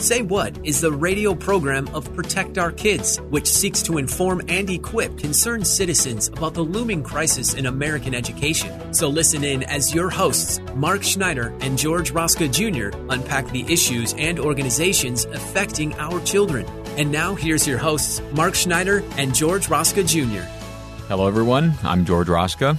Say 0.00 0.22
What 0.22 0.64
is 0.64 0.80
the 0.80 0.92
radio 0.92 1.34
program 1.34 1.88
of 1.88 2.14
Protect 2.14 2.56
Our 2.56 2.70
Kids, 2.70 3.18
which 3.30 3.48
seeks 3.48 3.82
to 3.82 3.98
inform 3.98 4.40
and 4.48 4.70
equip 4.70 5.18
concerned 5.18 5.66
citizens 5.66 6.28
about 6.28 6.54
the 6.54 6.62
looming 6.62 7.02
crisis 7.02 7.54
in 7.54 7.66
American 7.66 8.14
education. 8.14 8.94
So 8.94 9.08
listen 9.08 9.42
in 9.42 9.64
as 9.64 9.92
your 9.92 10.08
hosts, 10.08 10.60
Mark 10.76 11.02
Schneider 11.02 11.52
and 11.60 11.76
George 11.76 12.12
Rosca 12.12 12.48
Jr., 12.48 12.96
unpack 13.10 13.50
the 13.50 13.64
issues 13.70 14.14
and 14.16 14.38
organizations 14.38 15.24
affecting 15.24 15.92
our 15.94 16.20
children. 16.20 16.64
And 16.96 17.10
now 17.10 17.34
here's 17.34 17.66
your 17.66 17.78
hosts, 17.78 18.22
Mark 18.32 18.54
Schneider 18.54 19.02
and 19.16 19.34
George 19.34 19.66
Rosca 19.66 20.06
Jr. 20.06 20.46
Hello, 21.08 21.26
everyone. 21.26 21.74
I'm 21.82 22.04
George 22.04 22.28
Rosca, 22.28 22.78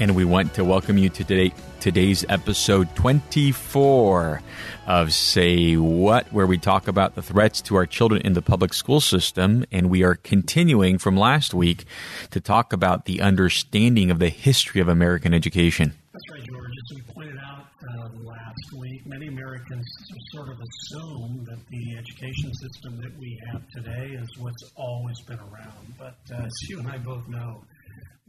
and 0.00 0.16
we 0.16 0.24
want 0.24 0.54
to 0.54 0.64
welcome 0.64 0.96
you 0.96 1.10
to 1.10 1.22
today, 1.24 1.52
today's 1.78 2.24
episode 2.30 2.96
24 2.96 4.40
of 4.86 5.12
Say 5.12 5.74
What, 5.74 6.32
where 6.32 6.46
we 6.46 6.56
talk 6.56 6.88
about 6.88 7.16
the 7.16 7.22
threats 7.22 7.60
to 7.62 7.76
our 7.76 7.84
children 7.84 8.22
in 8.22 8.32
the 8.32 8.40
public 8.40 8.72
school 8.72 9.02
system. 9.02 9.66
And 9.70 9.90
we 9.90 10.02
are 10.02 10.14
continuing 10.14 10.96
from 10.96 11.18
last 11.18 11.52
week 11.52 11.84
to 12.30 12.40
talk 12.40 12.72
about 12.72 13.04
the 13.04 13.20
understanding 13.20 14.10
of 14.10 14.18
the 14.18 14.30
history 14.30 14.80
of 14.80 14.88
American 14.88 15.34
education. 15.34 15.92
That's 16.14 16.30
right, 16.30 16.48
George. 16.48 16.72
As 16.82 16.96
we 16.96 17.02
pointed 17.02 17.36
out 17.36 17.66
uh, 17.86 18.08
last 18.24 18.72
week, 18.78 19.04
many 19.04 19.26
Americans 19.26 19.86
sort 20.32 20.48
of 20.48 20.58
assume 20.62 21.44
that 21.46 21.58
the 21.68 21.98
education 21.98 22.54
system 22.54 23.02
that 23.02 23.18
we 23.18 23.38
have 23.52 23.68
today 23.68 24.12
is 24.18 24.38
what's 24.38 24.72
always 24.76 25.20
been 25.20 25.40
around. 25.40 25.94
But 25.98 26.16
uh, 26.32 26.46
as 26.46 26.52
you 26.70 26.78
and 26.78 26.88
I 26.88 26.96
both 26.96 27.28
know, 27.28 27.62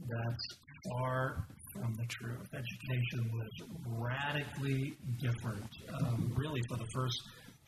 that's 0.10 0.58
far 0.90 1.46
from 1.74 1.96
the 1.96 2.06
truth. 2.06 2.48
Education 2.54 3.32
was 3.34 3.50
radically 3.88 4.94
different, 5.20 5.70
um, 5.94 6.34
really, 6.36 6.62
for 6.68 6.78
the 6.78 6.88
first 6.94 7.22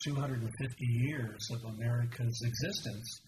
250 0.04 0.84
years 0.84 1.48
of 1.50 1.64
America's 1.74 2.42
existence 2.44 3.20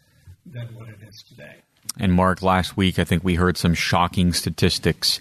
than 0.45 0.67
what 0.75 0.89
it 0.89 0.99
is 1.07 1.25
today. 1.29 1.57
And 1.99 2.13
Mark, 2.13 2.43
last 2.43 2.77
week 2.77 2.99
I 2.99 3.05
think 3.05 3.25
we 3.25 3.35
heard 3.35 3.57
some 3.57 3.75
shocking 3.75 4.33
statistics. 4.33 5.21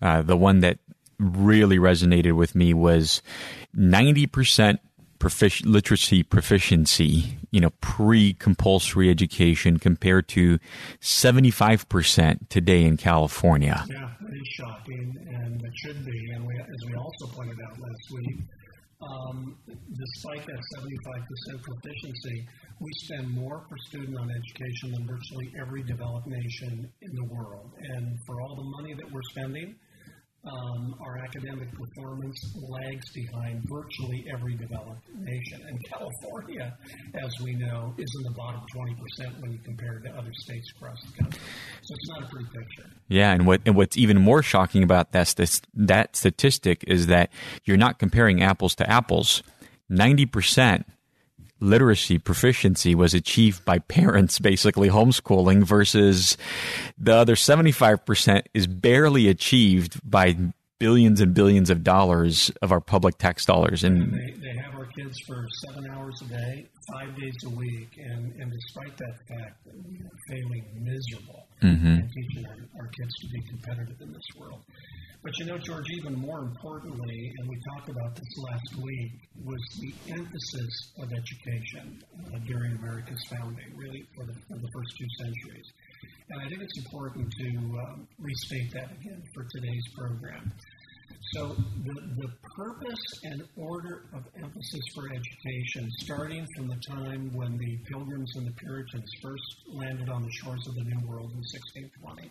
Uh, 0.00 0.22
the 0.22 0.36
one 0.36 0.60
that 0.60 0.78
really 1.18 1.78
resonated 1.78 2.32
with 2.32 2.54
me 2.54 2.74
was 2.74 3.22
90% 3.76 4.78
profic- 5.18 5.64
literacy 5.64 6.22
proficiency, 6.22 7.38
you 7.50 7.60
know, 7.60 7.70
pre-compulsory 7.80 9.10
education 9.10 9.78
compared 9.78 10.28
to 10.28 10.58
75% 11.00 12.48
today 12.48 12.84
in 12.84 12.96
California. 12.96 13.84
Yeah, 13.88 14.10
it 14.20 14.34
is 14.34 14.48
shocking, 14.48 15.14
and 15.28 15.62
it 15.62 15.72
should 15.74 16.04
be. 16.04 16.30
And 16.34 16.46
we, 16.46 16.54
as 16.58 16.84
we 16.86 16.94
also 16.94 17.26
pointed 17.34 17.56
out 17.66 17.78
last 17.78 18.10
week, 18.12 18.38
um, 19.02 19.56
despite 19.94 20.46
that 20.46 20.60
75% 20.78 21.62
proficiency, 21.62 22.46
we 22.80 22.90
spend 23.04 23.30
more 23.30 23.60
per 23.68 23.76
student 23.88 24.16
on 24.18 24.30
education 24.30 24.92
than 24.92 25.06
virtually 25.06 25.52
every 25.60 25.82
developed 25.82 26.26
nation 26.26 26.90
in 27.02 27.14
the 27.14 27.24
world. 27.24 27.72
And 27.78 28.18
for 28.26 28.40
all 28.40 28.56
the 28.56 28.82
money 28.82 28.94
that 28.94 29.10
we're 29.12 29.22
spending, 29.30 29.76
um, 30.46 30.94
our 31.00 31.18
academic 31.18 31.68
performance 31.72 32.54
lags 32.68 33.10
behind 33.12 33.62
virtually 33.68 34.24
every 34.32 34.54
developed 34.54 35.08
nation. 35.18 35.62
And 35.66 35.78
California, 35.88 36.76
as 37.14 37.32
we 37.42 37.54
know, 37.54 37.94
is 37.98 38.14
in 38.16 38.22
the 38.22 38.34
bottom 38.36 38.60
20% 38.74 39.40
when 39.40 39.52
you 39.52 39.58
compare 39.64 39.98
it 39.98 40.08
to 40.08 40.16
other 40.16 40.32
states 40.34 40.70
across 40.76 40.98
the 41.02 41.22
country. 41.22 41.40
So 41.82 41.94
it's 41.94 42.08
not 42.08 42.22
a 42.22 42.26
pretty 42.26 42.46
picture. 42.46 42.90
Yeah, 43.08 43.32
and 43.32 43.46
what 43.46 43.60
and 43.66 43.74
what's 43.74 43.96
even 43.96 44.20
more 44.20 44.42
shocking 44.42 44.82
about 44.82 45.12
that 45.12 45.60
that 45.74 46.16
statistic 46.16 46.84
is 46.86 47.06
that 47.06 47.30
you're 47.64 47.76
not 47.76 47.98
comparing 47.98 48.42
apples 48.42 48.74
to 48.76 48.88
apples. 48.90 49.42
Ninety 49.88 50.26
percent 50.26 50.86
literacy 51.60 52.18
proficiency 52.18 52.94
was 52.94 53.14
achieved 53.14 53.64
by 53.64 53.78
parents 53.78 54.38
basically 54.38 54.88
homeschooling 54.88 55.62
versus 55.64 56.36
the 56.98 57.14
other 57.14 57.34
75% 57.34 58.42
is 58.52 58.66
barely 58.66 59.28
achieved 59.28 59.98
by 60.08 60.36
billions 60.78 61.20
and 61.20 61.32
billions 61.32 61.70
of 61.70 61.82
dollars 61.82 62.50
of 62.60 62.70
our 62.72 62.80
public 62.80 63.16
tax 63.16 63.46
dollars 63.46 63.82
and 63.82 64.12
they, 64.12 64.34
they 64.42 64.56
have 64.62 64.74
our 64.74 64.84
kids 64.86 65.18
for 65.26 65.46
seven 65.66 65.90
hours 65.90 66.20
a 66.22 66.24
day 66.26 66.66
five 66.92 67.16
days 67.16 67.34
a 67.46 67.50
week 67.50 67.88
and, 67.98 68.34
and 68.38 68.52
despite 68.52 68.94
that 68.98 69.14
fact 69.26 69.66
we 69.88 69.96
are 69.96 70.18
failing 70.28 70.64
miserable 70.82 71.46
mm-hmm. 71.62 71.86
in 71.86 72.08
teaching 72.10 72.44
our, 72.46 72.82
our 72.82 72.88
kids 72.88 73.14
to 73.20 73.28
be 73.28 73.40
competitive 73.48 74.00
in 74.02 74.12
this 74.12 74.26
world 74.38 74.60
but 75.26 75.36
you 75.38 75.46
know, 75.46 75.58
George, 75.58 75.90
even 75.90 76.14
more 76.20 76.38
importantly, 76.38 77.32
and 77.36 77.48
we 77.48 77.58
talked 77.74 77.88
about 77.88 78.14
this 78.14 78.38
last 78.38 78.76
week, 78.76 79.10
was 79.44 79.60
the 79.80 79.92
emphasis 80.12 80.92
of 81.02 81.12
education 81.12 82.00
uh, 82.32 82.38
during 82.46 82.76
America's 82.76 83.20
founding, 83.28 83.66
really 83.74 84.06
for 84.14 84.24
the, 84.24 84.34
for 84.46 84.54
the 84.54 84.68
first 84.72 84.96
two 84.96 85.06
centuries. 85.18 85.66
And 86.30 86.42
I 86.42 86.48
think 86.48 86.62
it's 86.62 86.78
important 86.78 87.28
to 87.40 87.48
um, 87.48 88.06
restate 88.20 88.72
that 88.74 88.92
again 89.00 89.20
for 89.34 89.44
today's 89.50 89.82
program. 89.98 90.52
So, 91.34 91.56
the, 91.82 91.94
the 92.22 92.28
purpose 92.54 93.20
and 93.24 93.42
order 93.56 94.04
of 94.14 94.22
emphasis 94.40 94.80
for 94.94 95.10
education, 95.10 95.90
starting 96.04 96.46
from 96.56 96.68
the 96.68 96.80
time 96.88 97.34
when 97.34 97.58
the 97.58 97.76
Pilgrims 97.90 98.30
and 98.36 98.46
the 98.46 98.52
Puritans 98.52 99.10
first 99.20 99.56
landed 99.72 100.08
on 100.08 100.22
the 100.22 100.30
shores 100.30 100.64
of 100.68 100.76
the 100.76 100.84
New 100.84 101.08
World 101.08 101.32
in 101.34 101.42
1620, 101.42 102.30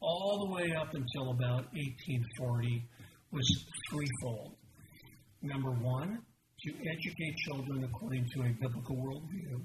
all 0.00 0.46
the 0.46 0.52
way 0.52 0.74
up 0.74 0.94
until 0.94 1.30
about 1.30 1.72
1840 1.74 2.84
was 3.32 3.64
threefold. 3.90 4.54
Number 5.42 5.70
one, 5.70 6.18
to 6.62 6.72
educate 6.88 7.36
children 7.36 7.84
according 7.84 8.26
to 8.34 8.42
a 8.42 8.48
biblical 8.60 8.96
worldview. 8.96 9.60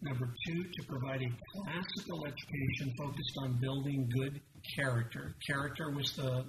Number 0.00 0.32
two, 0.46 0.62
to 0.62 0.86
provide 0.86 1.22
a 1.22 1.30
classical 1.52 2.24
education 2.24 2.94
focused 2.96 3.36
on 3.42 3.58
building 3.60 4.08
good 4.14 4.40
character. 4.76 5.34
Character 5.46 5.90
was 5.90 6.12
the 6.12 6.44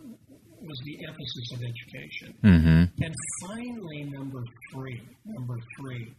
was 0.62 0.78
the 0.84 1.00
emphasis 1.08 1.52
of 1.54 1.64
education. 1.64 2.36
Mm-hmm. 2.44 3.04
And 3.04 3.16
finally, 3.48 4.04
number 4.12 4.44
three, 4.74 5.02
number 5.26 5.58
three 5.80 6.14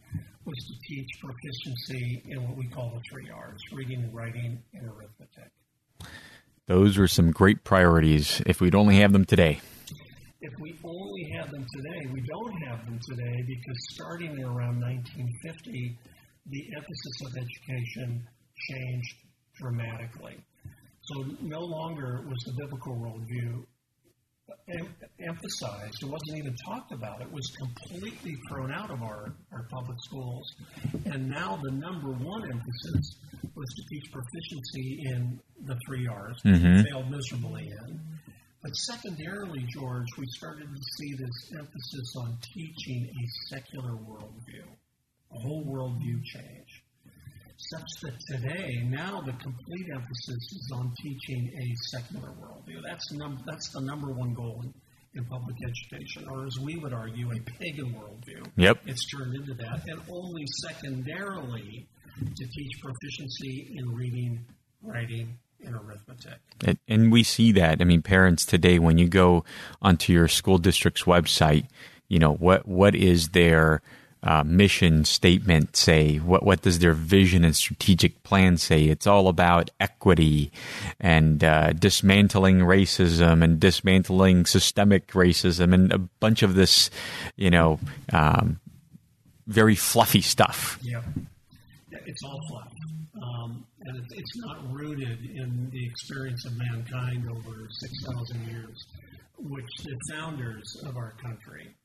was 0.45 0.57
to 0.57 0.73
teach 0.87 1.07
proficiency 1.21 2.23
in 2.27 2.43
what 2.43 2.57
we 2.57 2.67
call 2.67 2.89
the 2.89 3.01
three 3.09 3.29
R's: 3.29 3.61
reading, 3.71 4.11
writing, 4.11 4.61
and 4.73 4.87
arithmetic. 4.87 5.51
Those 6.71 6.97
were 6.97 7.09
some 7.09 7.31
great 7.31 7.65
priorities 7.65 8.41
if 8.45 8.61
we'd 8.61 8.75
only 8.75 8.95
have 9.01 9.11
them 9.11 9.25
today. 9.25 9.59
If 10.39 10.53
we 10.61 10.73
only 10.85 11.29
have 11.35 11.51
them 11.51 11.65
today, 11.69 12.09
we 12.13 12.21
don't 12.21 12.53
have 12.65 12.85
them 12.85 12.97
today 13.09 13.43
because 13.45 13.77
starting 13.89 14.39
in 14.39 14.45
around 14.45 14.79
1950, 14.79 15.97
the 16.45 16.69
emphasis 16.73 17.21
of 17.25 17.35
education 17.35 18.25
changed 18.69 19.15
dramatically. 19.59 20.37
So 21.01 21.25
no 21.41 21.59
longer 21.59 22.23
was 22.25 22.39
the 22.45 22.53
biblical 22.57 22.95
worldview 22.95 23.65
emphasized. 25.31 26.03
It 26.03 26.09
wasn't 26.09 26.37
even 26.37 26.55
talked 26.67 26.91
about. 26.91 27.21
It 27.21 27.31
was 27.31 27.47
completely 27.57 28.35
thrown 28.49 28.71
out 28.71 28.91
of 28.91 29.01
our, 29.01 29.33
our 29.51 29.65
public 29.71 29.97
schools. 30.01 30.53
And 31.05 31.29
now 31.29 31.59
the 31.63 31.71
number 31.71 32.09
one 32.09 32.43
emphasis 32.43 33.15
was 33.55 33.67
to 33.75 33.83
teach 33.89 34.11
proficiency 34.11 35.03
in 35.05 35.39
the 35.65 35.77
three 35.87 36.07
R's, 36.07 36.41
mm-hmm. 36.43 36.81
failed 36.83 37.09
miserably 37.09 37.67
in. 37.67 37.99
But 38.61 38.75
secondarily, 38.75 39.65
George, 39.73 40.07
we 40.17 40.25
started 40.37 40.67
to 40.67 40.81
see 40.97 41.13
this 41.13 41.51
emphasis 41.57 42.13
on 42.17 42.37
teaching 42.53 43.09
a 43.09 43.55
secular 43.55 43.93
worldview, 43.93 44.67
a 45.33 45.39
whole 45.39 45.65
worldview 45.65 46.23
change 46.23 46.83
such 47.69 48.01
that 48.01 48.13
today, 48.27 48.83
now 48.87 49.21
the 49.21 49.33
complete 49.33 49.87
emphasis 49.93 50.51
is 50.51 50.71
on 50.73 50.91
teaching 51.01 51.51
a 51.55 51.75
secular 51.95 52.29
worldview. 52.29 52.81
That's, 52.83 53.11
num- 53.13 53.43
that's 53.45 53.69
the 53.69 53.81
number 53.81 54.11
one 54.11 54.33
goal 54.33 54.61
in, 54.63 54.73
in 55.13 55.25
public 55.25 55.57
education, 55.63 56.27
or 56.29 56.45
as 56.45 56.57
we 56.59 56.77
would 56.77 56.93
argue, 56.93 57.31
a 57.31 57.39
pagan 57.39 57.93
worldview. 57.93 58.47
Yep. 58.55 58.79
It's 58.85 59.05
turned 59.09 59.35
into 59.35 59.53
that. 59.55 59.81
And 59.87 60.01
only 60.09 60.45
secondarily 60.63 61.87
to 62.35 62.47
teach 62.47 62.79
proficiency 62.81 63.73
in 63.75 63.93
reading, 63.93 64.45
writing, 64.81 65.37
and 65.63 65.75
arithmetic. 65.75 66.39
And, 66.65 66.79
and 66.87 67.11
we 67.11 67.23
see 67.23 67.51
that. 67.53 67.81
I 67.81 67.83
mean, 67.83 68.01
parents 68.01 68.45
today, 68.45 68.79
when 68.79 68.97
you 68.97 69.07
go 69.07 69.43
onto 69.81 70.13
your 70.13 70.27
school 70.27 70.57
district's 70.57 71.03
website, 71.03 71.67
you 72.07 72.19
know, 72.19 72.33
what 72.33 72.67
what 72.67 72.95
is 72.95 73.29
their 73.29 73.81
uh, 74.23 74.43
mission 74.43 75.03
statement 75.05 75.75
say? 75.75 76.17
What 76.17 76.43
what 76.43 76.61
does 76.61 76.79
their 76.79 76.93
vision 76.93 77.43
and 77.43 77.55
strategic 77.55 78.23
plan 78.23 78.57
say? 78.57 78.85
It's 78.85 79.07
all 79.07 79.27
about 79.27 79.71
equity 79.79 80.51
and 80.99 81.43
uh, 81.43 81.73
dismantling 81.73 82.59
racism 82.59 83.43
and 83.43 83.59
dismantling 83.59 84.45
systemic 84.45 85.07
racism 85.07 85.73
and 85.73 85.91
a 85.91 85.97
bunch 85.97 86.43
of 86.43 86.55
this, 86.55 86.89
you 87.35 87.49
know, 87.49 87.79
um, 88.13 88.59
very 89.47 89.75
fluffy 89.75 90.21
stuff. 90.21 90.79
Yeah, 90.81 91.01
it's 91.91 92.23
all 92.23 92.39
fluff. 92.49 92.71
Um, 93.21 93.65
and 93.83 94.05
it's 94.11 94.37
not 94.37 94.71
rooted 94.71 95.19
in 95.25 95.69
the 95.71 95.85
experience 95.85 96.45
of 96.45 96.53
mankind 96.57 97.27
over 97.29 97.67
6,000 97.69 98.47
years, 98.47 98.85
which 99.37 99.65
the 99.83 99.97
founders 100.11 100.81
of 100.85 100.97
our 100.97 101.13
country 101.21 101.75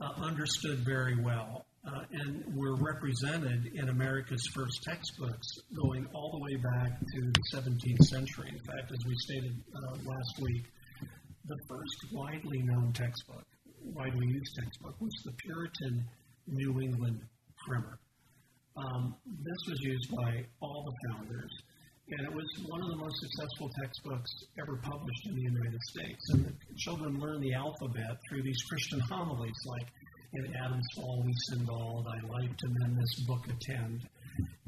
uh, 0.00 0.12
understood 0.22 0.78
very 0.78 1.16
well 1.22 1.66
uh, 1.86 2.04
and 2.12 2.44
were 2.54 2.76
represented 2.76 3.70
in 3.74 3.88
America's 3.88 4.46
first 4.54 4.82
textbooks 4.82 5.46
going 5.74 6.06
all 6.12 6.30
the 6.32 6.38
way 6.38 6.56
back 6.56 6.98
to 6.98 7.20
the 7.20 7.42
17th 7.54 8.04
century. 8.04 8.48
In 8.48 8.58
fact, 8.58 8.92
as 8.92 9.04
we 9.06 9.14
stated 9.16 9.56
uh, 9.74 9.96
last 10.04 10.40
week, 10.40 10.64
the 11.46 11.56
first 11.68 12.12
widely 12.12 12.62
known 12.62 12.92
textbook, 12.92 13.44
widely 13.82 14.26
used 14.26 14.54
textbook, 14.56 14.94
was 15.00 15.12
the 15.24 15.32
Puritan 15.32 16.04
New 16.46 16.80
England 16.80 17.20
Primer. 17.66 17.98
Um, 18.76 19.16
this 19.26 19.60
was 19.68 19.80
used 19.80 20.10
by 20.14 20.44
all 20.60 20.84
the 20.84 21.08
founders, 21.08 21.50
and 22.10 22.26
it 22.26 22.34
was 22.34 22.46
one 22.66 22.82
of 22.82 22.88
the 22.88 22.96
most 22.96 23.16
successful 23.20 23.70
textbooks 23.82 24.30
ever 24.60 24.76
published 24.82 25.26
in 25.26 25.34
the 25.34 25.42
United 25.42 25.80
States. 25.90 26.30
And 26.30 26.44
the 26.44 26.54
children 26.76 27.18
learned 27.18 27.42
the 27.42 27.54
alphabet 27.54 28.18
through 28.28 28.42
these 28.42 28.62
Christian 28.68 29.00
homilies 29.00 29.60
like, 29.66 29.88
In 30.32 30.54
Adam's 30.56 30.86
fall 30.94 31.22
we 31.24 31.32
sinned 31.48 31.68
all, 31.68 32.04
thy 32.04 32.28
life 32.28 32.56
to 32.56 32.68
men 32.68 32.96
this 32.96 33.26
book 33.26 33.44
attend. 33.48 34.08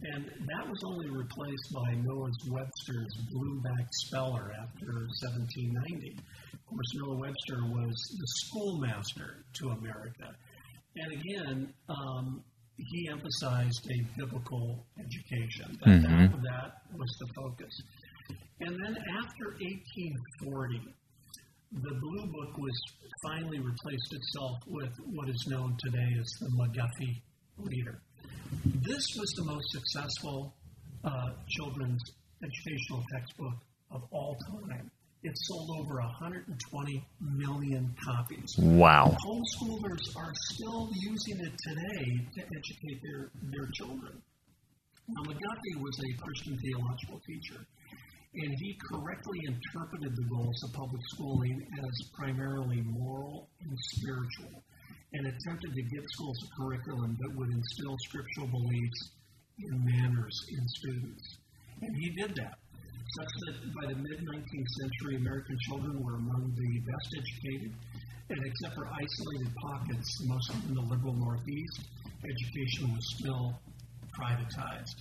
And 0.05 0.25
that 0.25 0.69
was 0.69 0.83
only 0.85 1.09
replaced 1.09 1.73
by 1.73 1.95
Noah's 1.95 2.37
Webster's 2.51 3.17
Blueback 3.33 3.87
Speller 3.93 4.53
after 4.61 4.87
1790. 5.23 6.17
Of 6.53 6.67
course, 6.67 6.87
Noah 6.95 7.19
Webster 7.19 7.63
was 7.67 7.95
the 8.19 8.27
schoolmaster 8.27 9.45
to 9.55 9.69
America. 9.69 10.35
And 10.97 11.13
again, 11.13 11.73
um, 11.89 12.43
he 12.77 13.09
emphasized 13.09 13.89
a 13.91 14.19
biblical 14.19 14.85
education. 14.99 15.79
That, 15.85 16.03
mm-hmm. 16.03 16.43
that, 16.43 16.83
that 16.91 16.99
was 16.99 17.17
the 17.21 17.29
focus. 17.35 17.83
And 18.61 18.77
then 18.85 18.97
after 19.23 19.57
1840, 19.61 20.81
the 21.81 21.95
Blue 21.95 22.27
Book 22.27 22.59
was 22.59 22.83
finally 23.23 23.59
replaced 23.59 24.13
itself 24.13 24.59
with 24.67 24.93
what 25.07 25.29
is 25.29 25.47
known 25.49 25.77
today 25.79 26.09
as 26.21 26.29
the 26.41 26.49
McGuffey 26.51 27.23
Reader. 27.57 27.99
This 28.67 29.07
was 29.17 29.33
the 29.37 29.45
most 29.45 29.71
successful 29.71 30.55
uh, 31.05 31.31
children's 31.49 32.03
educational 32.45 33.03
textbook 33.15 33.55
of 33.91 34.03
all 34.11 34.37
time. 34.69 34.91
It 35.23 35.33
sold 35.35 35.71
over 35.79 35.95
120 36.01 37.05
million 37.21 37.95
copies. 38.05 38.55
Wow. 38.59 39.17
Homeschoolers 39.25 40.17
are 40.17 40.33
still 40.51 40.91
using 41.01 41.41
it 41.41 41.53
today 41.69 42.27
to 42.35 42.43
educate 42.43 43.01
their, 43.03 43.31
their 43.51 43.69
children. 43.75 44.21
Now, 45.09 45.23
McGuffey 45.23 45.81
was 45.81 45.99
a 46.05 46.23
Christian 46.23 46.59
theological 46.59 47.21
teacher, 47.27 47.65
and 48.35 48.55
he 48.59 48.79
correctly 48.91 49.39
interpreted 49.47 50.17
the 50.17 50.25
goals 50.25 50.63
of 50.65 50.73
public 50.73 51.03
schooling 51.13 51.67
as 51.85 52.09
primarily 52.15 52.81
moral 52.83 53.49
and 53.61 53.79
spiritual, 53.79 54.63
and 55.13 55.27
attempted 55.27 55.75
to 55.75 55.83
give 55.83 56.05
schools 56.13 56.39
a 56.45 56.63
curriculum 56.63 57.17
that 57.21 57.37
would 57.37 57.51
instill 57.51 57.97
scriptural 57.99 58.49
beliefs 58.49 59.11
and 59.59 59.85
manners 59.85 60.37
in 60.51 60.69
students. 60.69 61.39
And 61.83 61.97
he 61.97 62.11
did 62.11 62.35
that 62.37 62.59
such 63.19 63.33
that 63.47 63.75
by 63.75 63.87
the 63.93 63.97
mid 63.97 64.25
19th 64.25 64.69
century, 64.81 65.17
American 65.17 65.57
children 65.69 66.03
were 66.03 66.17
among 66.17 66.55
the 66.57 66.81
best 66.81 67.09
educated, 67.13 67.73
and 68.31 68.39
except 68.47 68.75
for 68.75 68.89
isolated 68.89 69.55
pockets, 69.61 70.09
mostly 70.25 70.57
in 70.69 70.75
the 70.75 70.81
liberal 70.81 71.13
Northeast, 71.13 71.81
education 72.25 72.95
was 72.95 73.05
still 73.19 73.61
privatized. 74.19 74.97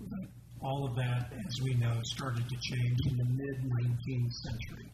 But 0.00 0.26
all 0.66 0.84
of 0.84 0.96
that, 0.96 1.32
as 1.46 1.62
we 1.62 1.74
know, 1.74 2.00
started 2.02 2.48
to 2.48 2.56
change 2.56 3.06
in 3.06 3.16
the 3.16 3.24
mid 3.24 3.56
19th 3.70 4.32
century. 4.34 4.86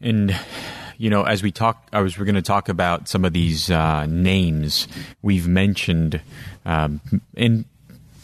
And 0.00 0.38
you 0.96 1.10
know, 1.10 1.24
as 1.24 1.42
we 1.42 1.52
talk, 1.52 1.86
I 1.92 2.00
was 2.00 2.18
we're 2.18 2.24
going 2.24 2.36
to 2.36 2.42
talk 2.42 2.70
about 2.70 3.08
some 3.08 3.26
of 3.26 3.34
these 3.34 3.70
uh, 3.70 4.06
names 4.06 4.88
we've 5.20 5.46
mentioned 5.46 6.22
um, 6.64 7.00
in 7.34 7.66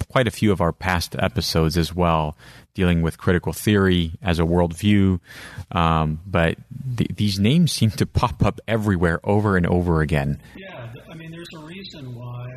quite 0.09 0.27
a 0.27 0.31
few 0.31 0.51
of 0.51 0.61
our 0.61 0.73
past 0.73 1.15
episodes 1.19 1.77
as 1.77 1.95
well 1.95 2.37
dealing 2.75 3.03
with 3.03 3.19
critical 3.19 3.53
theory 3.53 4.13
as 4.23 4.39
a 4.39 4.43
worldview. 4.43 5.21
Um, 5.73 6.21
but 6.27 6.57
th- 6.97 7.11
these 7.17 7.39
names 7.39 7.71
seem 7.71 7.91
to 7.91 8.07
pop 8.07 8.43
up 8.43 8.61
everywhere 8.67 9.21
over 9.25 9.59
and 9.59 9.67
over 9.67 10.01
again. 10.01 10.41
Yeah, 10.57 10.91
I 11.11 11.15
mean, 11.15 11.31
there's 11.31 11.53
a 11.55 11.67
reason 11.67 12.15
why 12.15 12.52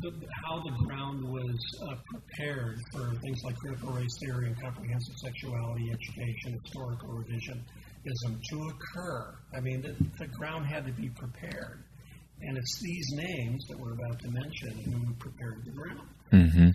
the, 0.00 0.12
how 0.44 0.62
the 0.62 0.70
ground 0.84 1.24
was 1.24 1.58
uh, 1.82 1.94
prepared 2.10 2.78
for 2.92 3.14
things 3.20 3.42
like 3.44 3.56
critical 3.56 3.90
race 3.90 4.18
theory 4.20 4.46
and 4.46 4.60
comprehensive 4.60 5.14
sexuality 5.16 5.90
education, 5.90 6.58
historical 6.62 7.08
revisionism 7.10 8.42
to 8.50 8.70
occur. 8.70 9.34
I 9.56 9.60
mean, 9.60 9.82
the, 9.82 9.94
the 10.18 10.26
ground 10.28 10.66
had 10.66 10.86
to 10.86 10.92
be 10.92 11.08
prepared. 11.10 11.82
And 12.40 12.56
it's 12.56 12.80
these 12.80 13.06
names 13.14 13.66
that 13.68 13.78
we're 13.78 13.94
about 13.94 14.20
to 14.20 14.30
mention 14.30 14.92
who 14.92 15.14
prepared 15.14 15.62
the 15.64 15.72
ground. 15.72 16.08
Mm-hmm. 16.32 16.68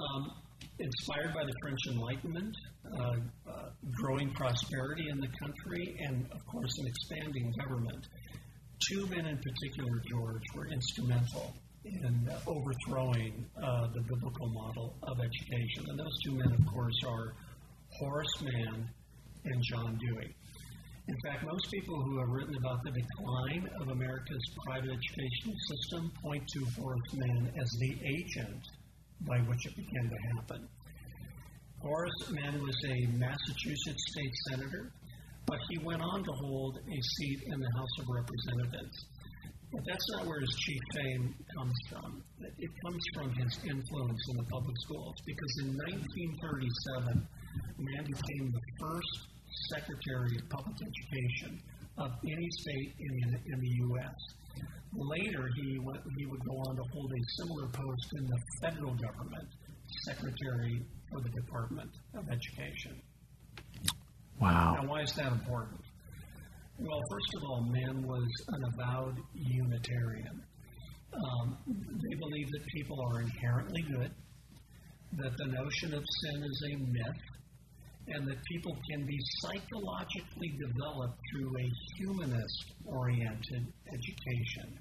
Um, 0.00 0.32
inspired 0.78 1.34
by 1.34 1.44
the 1.44 1.52
French 1.60 1.80
Enlightenment, 1.90 2.56
uh, 2.96 3.16
uh, 3.48 3.70
growing 3.92 4.30
prosperity 4.30 5.08
in 5.10 5.18
the 5.18 5.28
country, 5.38 5.96
and 6.00 6.26
of 6.32 6.46
course, 6.46 6.78
an 6.78 6.86
expanding 6.86 7.52
government. 7.58 8.06
Two 8.88 9.06
men 9.08 9.26
in 9.26 9.38
particular, 9.38 10.00
George, 10.08 10.42
were 10.54 10.68
instrumental 10.68 11.54
in 11.84 12.28
overthrowing 12.46 13.46
uh, 13.62 13.86
the 13.94 14.02
biblical 14.02 14.48
model 14.50 14.96
of 15.02 15.18
education. 15.18 15.84
And 15.88 15.98
those 15.98 16.18
two 16.24 16.34
men, 16.34 16.52
of 16.52 16.66
course, 16.66 17.00
are 17.06 17.32
Horace 17.98 18.42
Mann 18.42 18.88
and 19.44 19.62
John 19.70 19.98
Dewey. 19.98 20.34
In 21.08 21.16
fact, 21.24 21.44
most 21.44 21.70
people 21.72 22.02
who 22.02 22.18
have 22.18 22.28
written 22.28 22.54
about 22.56 22.84
the 22.84 22.92
decline 22.92 23.68
of 23.80 23.88
America's 23.88 24.44
private 24.64 24.90
education 24.90 25.52
system 25.68 26.12
point 26.22 26.46
to 26.46 26.64
Horace 26.80 27.14
Mann 27.14 27.52
as 27.60 27.70
the 27.80 27.92
agent 28.04 28.62
by 29.26 29.38
which 29.38 29.66
it 29.66 29.76
began 29.76 30.08
to 30.08 30.36
happen. 30.36 30.68
Horace 31.80 32.30
Mann 32.30 32.62
was 32.62 32.76
a 32.86 33.06
Massachusetts 33.16 34.04
state 34.12 34.34
senator, 34.50 34.92
but 35.46 35.58
he 35.70 35.78
went 35.78 36.02
on 36.02 36.22
to 36.22 36.32
hold 36.32 36.76
a 36.76 37.00
seat 37.16 37.40
in 37.46 37.58
the 37.58 37.70
House 37.76 37.98
of 37.98 38.06
Representatives. 38.14 39.06
But 39.72 39.82
that's 39.86 40.10
not 40.10 40.26
where 40.26 40.40
his 40.40 40.54
chief 40.58 40.80
fame 40.94 41.34
comes 41.56 41.78
from. 41.88 42.22
It 42.58 42.70
comes 42.84 43.02
from 43.14 43.32
his 43.34 43.58
influence 43.64 44.22
in 44.30 44.36
the 44.36 44.48
public 44.50 44.76
schools, 44.80 45.14
because 45.24 45.52
in 45.62 45.76
1937, 45.78 47.28
Mann 47.78 48.04
became 48.04 48.50
the 48.50 48.64
first 48.80 49.30
Secretary 49.70 50.36
of 50.36 50.48
Public 50.50 50.76
Education 50.82 51.60
of 51.98 52.10
any 52.24 52.48
state 52.50 52.94
in, 52.98 53.40
in 53.46 53.60
the 53.60 53.72
U.S. 53.94 54.14
Later, 54.92 55.48
he, 55.56 55.78
went, 55.78 56.00
he 56.18 56.26
would 56.26 56.44
go 56.44 56.56
on 56.66 56.76
to 56.76 56.82
hold 56.92 57.12
a 57.12 57.22
similar 57.38 57.68
post 57.68 58.08
in 58.16 58.26
the 58.26 58.38
federal 58.60 58.94
government, 58.94 59.48
Secretary 60.04 60.82
for 61.10 61.20
the 61.20 61.28
Department 61.30 61.90
of 62.14 62.28
Education. 62.28 63.00
Wow. 64.40 64.78
Now, 64.80 64.88
why 64.88 65.02
is 65.02 65.12
that 65.14 65.32
important? 65.32 65.80
Well, 66.82 67.02
first 67.10 67.34
of 67.36 67.42
all, 67.44 67.60
Mann 67.70 68.02
was 68.06 68.26
an 68.48 68.64
avowed 68.64 69.18
Unitarian. 69.34 70.42
Um, 71.12 71.58
they 71.66 72.14
believe 72.16 72.48
that 72.52 72.66
people 72.72 72.98
are 73.02 73.20
inherently 73.20 73.82
good, 73.82 74.10
that 75.18 75.36
the 75.36 75.46
notion 75.46 75.92
of 75.92 76.02
sin 76.22 76.42
is 76.42 76.62
a 76.72 76.76
myth, 76.78 77.22
and 78.08 78.26
that 78.26 78.42
people 78.50 78.74
can 78.90 79.04
be 79.04 79.18
psychologically 79.40 80.56
developed 80.58 81.18
through 81.30 81.50
a 81.58 81.70
humanist 81.98 82.72
oriented 82.86 83.66
education. 83.92 84.78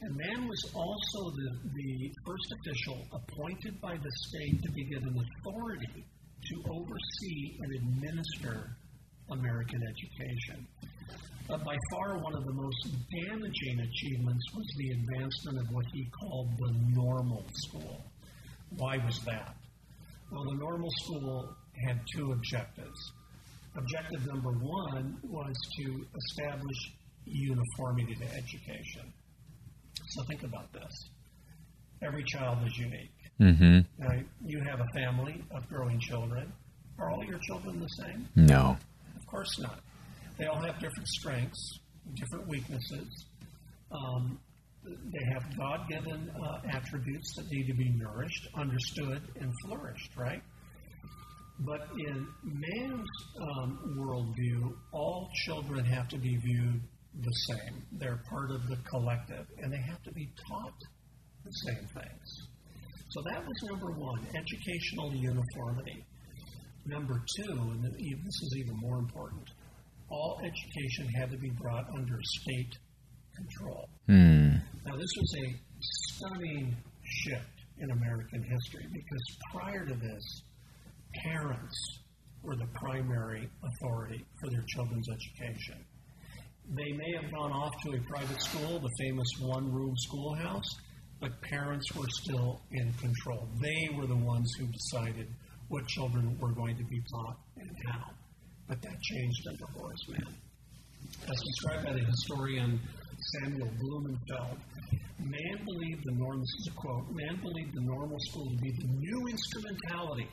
And 0.00 0.16
Mann 0.16 0.48
was 0.48 0.70
also 0.74 1.30
the, 1.36 1.50
the 1.74 2.10
first 2.24 2.54
official 2.60 3.06
appointed 3.12 3.78
by 3.82 3.94
the 3.94 4.10
state 4.26 4.62
to 4.62 4.72
be 4.72 4.84
given 4.84 5.14
authority 5.44 6.06
to 6.48 6.62
oversee 6.70 7.58
and 7.60 7.74
administer 7.74 8.70
American 9.30 9.80
education. 9.86 10.66
But 11.50 11.64
by 11.64 11.76
far 11.90 12.16
one 12.18 12.36
of 12.36 12.44
the 12.44 12.52
most 12.52 12.86
damaging 13.10 13.80
achievements 13.80 14.44
was 14.54 14.66
the 14.76 14.90
advancement 14.90 15.58
of 15.58 15.74
what 15.74 15.84
he 15.92 16.06
called 16.20 16.48
the 16.56 16.72
normal 16.94 17.44
school. 17.54 18.04
Why 18.76 18.98
was 18.98 19.18
that? 19.26 19.56
Well, 20.30 20.44
the 20.44 20.58
normal 20.58 20.88
school 21.02 21.56
had 21.84 22.00
two 22.14 22.30
objectives. 22.30 23.12
Objective 23.76 24.26
number 24.28 24.52
one 24.52 25.18
was 25.24 25.56
to 25.78 26.06
establish 26.16 26.92
uniformity 27.24 28.14
to 28.14 28.24
education. 28.36 29.12
So 30.10 30.22
think 30.24 30.44
about 30.44 30.72
this. 30.72 31.10
Every 32.00 32.22
child 32.24 32.58
is 32.64 32.78
unique. 32.78 33.10
Mm-hmm. 33.40 33.80
Now, 33.98 34.22
you 34.44 34.60
have 34.68 34.80
a 34.80 34.86
family 34.94 35.42
of 35.50 35.68
growing 35.68 35.98
children. 35.98 36.52
Are 36.98 37.10
all 37.10 37.24
your 37.24 37.38
children 37.38 37.80
the 37.80 37.88
same? 38.04 38.28
No. 38.36 38.76
Of 39.16 39.26
course 39.26 39.58
not. 39.58 39.80
They 40.40 40.46
all 40.46 40.62
have 40.62 40.80
different 40.80 41.06
strengths, 41.06 41.78
different 42.14 42.48
weaknesses. 42.48 43.26
Um, 43.92 44.40
they 44.82 45.34
have 45.34 45.44
God 45.58 45.80
given 45.90 46.30
uh, 46.30 46.60
attributes 46.72 47.34
that 47.36 47.44
need 47.50 47.66
to 47.66 47.74
be 47.74 47.90
nourished, 47.90 48.48
understood, 48.54 49.20
and 49.38 49.52
flourished, 49.66 50.10
right? 50.16 50.42
But 51.58 51.88
in 51.98 52.26
Mann's 52.42 53.08
um, 53.38 53.96
worldview, 53.98 54.72
all 54.92 55.28
children 55.44 55.84
have 55.84 56.08
to 56.08 56.18
be 56.18 56.36
viewed 56.36 56.80
the 57.22 57.32
same. 57.48 57.82
They're 57.92 58.22
part 58.30 58.50
of 58.50 58.66
the 58.66 58.76
collective, 58.88 59.44
and 59.58 59.70
they 59.70 59.82
have 59.90 60.02
to 60.04 60.12
be 60.12 60.30
taught 60.48 60.78
the 61.44 61.50
same 61.66 61.86
things. 62.02 62.48
So 63.10 63.20
that 63.30 63.44
was 63.44 63.62
number 63.64 63.90
one 63.90 64.26
educational 64.34 65.12
uniformity. 65.14 66.02
Number 66.86 67.20
two, 67.36 67.52
and 67.52 67.84
this 67.84 68.42
is 68.42 68.54
even 68.56 68.74
more 68.78 68.98
important, 68.98 69.46
all 70.20 70.40
education 70.44 71.08
had 71.08 71.30
to 71.30 71.38
be 71.38 71.50
brought 71.50 71.84
under 71.96 72.18
state 72.22 72.76
control. 73.34 73.88
Hmm. 74.06 74.56
Now, 74.84 74.96
this 74.96 75.10
was 75.16 75.34
a 75.44 75.54
stunning 75.80 76.76
shift 77.02 77.46
in 77.78 77.90
American 77.90 78.42
history 78.42 78.86
because 78.92 79.36
prior 79.52 79.86
to 79.86 79.94
this, 79.94 80.42
parents 81.24 81.98
were 82.42 82.56
the 82.56 82.66
primary 82.74 83.48
authority 83.62 84.24
for 84.40 84.50
their 84.50 84.64
children's 84.68 85.06
education. 85.08 85.84
They 86.72 86.92
may 86.92 87.12
have 87.20 87.32
gone 87.32 87.52
off 87.52 87.72
to 87.84 87.96
a 87.96 88.00
private 88.00 88.40
school, 88.40 88.78
the 88.78 88.90
famous 88.98 89.28
one 89.40 89.72
room 89.72 89.94
schoolhouse, 89.96 90.76
but 91.20 91.40
parents 91.42 91.86
were 91.94 92.08
still 92.08 92.60
in 92.70 92.92
control. 92.94 93.48
They 93.60 93.90
were 93.94 94.06
the 94.06 94.16
ones 94.16 94.50
who 94.58 94.66
decided 94.66 95.26
what 95.68 95.86
children 95.86 96.38
were 96.38 96.52
going 96.52 96.76
to 96.76 96.84
be 96.84 97.02
taught 97.12 97.38
and 97.56 97.70
how. 97.86 98.10
But 98.70 98.82
that 98.82 99.02
changed 99.02 99.48
under 99.48 99.66
Horace 99.74 100.06
Mann. 100.10 100.34
As 101.26 101.42
described 101.42 101.86
by 101.86 101.92
the 101.92 102.06
historian 102.06 102.78
Samuel 103.42 103.68
Blumenfeld, 103.80 104.58
Mann 105.18 105.58
believed 105.66 106.02
the 106.04 106.14
norm, 106.14 106.38
this 106.38 106.54
is 106.60 106.68
a 106.70 106.76
quote, 106.78 107.10
Mann 107.10 107.40
believed 107.42 107.74
the 107.74 107.80
normal 107.80 108.16
school 108.30 108.48
to 108.48 108.56
be 108.62 108.70
the 108.70 108.86
new 108.86 109.26
instrumentality 109.26 110.28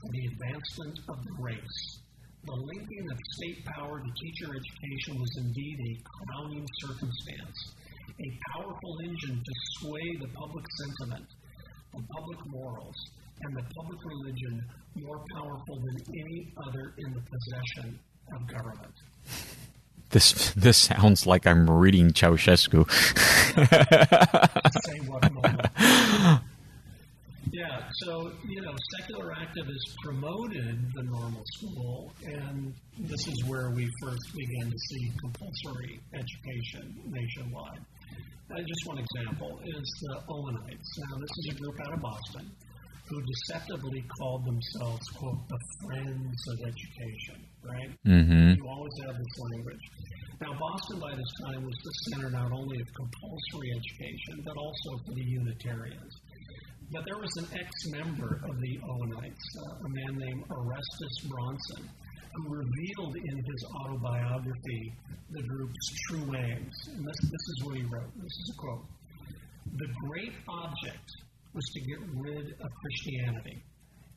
for 0.00 0.08
the 0.12 0.24
advancement 0.32 0.98
of 1.10 1.16
the 1.28 1.42
race. 1.44 2.00
The 2.46 2.56
linking 2.56 3.04
of 3.12 3.18
state 3.36 3.64
power 3.66 4.00
to 4.00 4.10
teacher 4.16 4.48
education 4.56 5.20
was 5.20 5.36
indeed 5.44 5.76
a 5.84 6.00
crowning 6.08 6.66
circumstance, 6.88 7.74
a 8.16 8.28
powerful 8.56 8.96
engine 9.04 9.44
to 9.44 9.52
sway 9.76 10.16
the 10.24 10.32
public 10.32 10.64
sentiment, 10.80 11.28
the 11.92 12.02
public 12.16 12.38
morals, 12.46 12.96
and 13.44 13.56
the 13.56 13.62
public 13.74 13.98
religion 14.04 14.64
more 14.96 15.20
powerful 15.36 15.76
than 15.76 15.96
any 16.14 16.52
other 16.66 16.94
in 16.98 17.12
the 17.12 17.20
possession 17.20 17.98
of 18.32 18.46
government. 18.46 18.94
This 20.10 20.52
this 20.54 20.76
sounds 20.76 21.26
like 21.26 21.46
I'm 21.46 21.68
reading 21.68 22.10
Ceausescu. 22.12 22.86
Yeah, 27.52 27.88
so, 28.02 28.32
you 28.48 28.60
know, 28.62 28.74
secular 28.98 29.32
activists 29.34 29.94
promoted 30.02 30.76
the 30.94 31.02
normal 31.04 31.42
school, 31.52 32.12
and 32.26 32.74
this 32.98 33.28
is 33.28 33.44
where 33.44 33.70
we 33.70 33.88
first 34.02 34.34
began 34.34 34.72
to 34.72 34.78
see 34.78 35.12
compulsory 35.20 36.00
education 36.14 37.00
nationwide. 37.06 37.78
Uh, 38.50 38.58
just 38.66 38.86
one 38.86 38.98
example 38.98 39.60
is 39.64 39.94
the 40.02 40.20
Owenites. 40.28 40.98
Now, 40.98 41.16
this 41.16 41.30
is 41.38 41.48
a 41.52 41.54
group 41.60 41.80
out 41.86 41.94
of 41.94 42.00
Boston 42.00 42.50
who 43.08 43.20
deceptively 43.20 44.04
called 44.18 44.44
themselves, 44.46 45.06
quote, 45.18 45.48
the 45.48 45.58
Friends 45.84 46.38
of 46.48 46.56
Education, 46.64 47.38
right? 47.62 47.90
Mm-hmm. 48.06 48.56
You 48.56 48.68
always 48.68 48.96
have 49.04 49.14
this 49.16 49.34
language. 49.52 49.84
Now, 50.40 50.52
Boston 50.58 51.00
by 51.00 51.14
this 51.14 51.32
time 51.44 51.64
was 51.64 51.76
the 51.84 51.92
center 52.10 52.30
not 52.30 52.50
only 52.50 52.80
of 52.80 52.88
compulsory 52.96 53.70
education, 53.76 54.42
but 54.44 54.56
also 54.56 54.90
for 55.04 55.14
the 55.14 55.24
Unitarians. 55.24 56.14
But 56.92 57.04
there 57.06 57.18
was 57.18 57.32
an 57.38 57.48
ex 57.58 57.70
member 57.92 58.40
of 58.44 58.60
the 58.60 58.78
Owenites, 58.88 59.46
uh, 59.58 59.84
a 59.84 59.88
man 59.88 60.18
named 60.18 60.44
Orestes 60.50 61.16
Brownson, 61.28 61.88
who 62.34 62.54
revealed 62.54 63.16
in 63.16 63.36
his 63.36 63.60
autobiography 63.80 64.92
the 65.30 65.42
group's 65.42 65.86
true 66.08 66.34
aims. 66.36 66.76
And 66.88 67.06
this, 67.06 67.20
this 67.20 67.44
is 67.52 67.64
what 67.64 67.76
he 67.76 67.82
wrote. 67.84 68.12
This 68.16 68.32
is 68.32 68.52
a 68.52 68.60
quote 68.60 68.84
The 69.76 69.88
great 70.08 70.32
object 70.48 71.10
was 71.54 71.64
to 71.72 71.80
get 71.80 71.98
rid 72.18 72.46
of 72.60 72.70
Christianity 72.82 73.62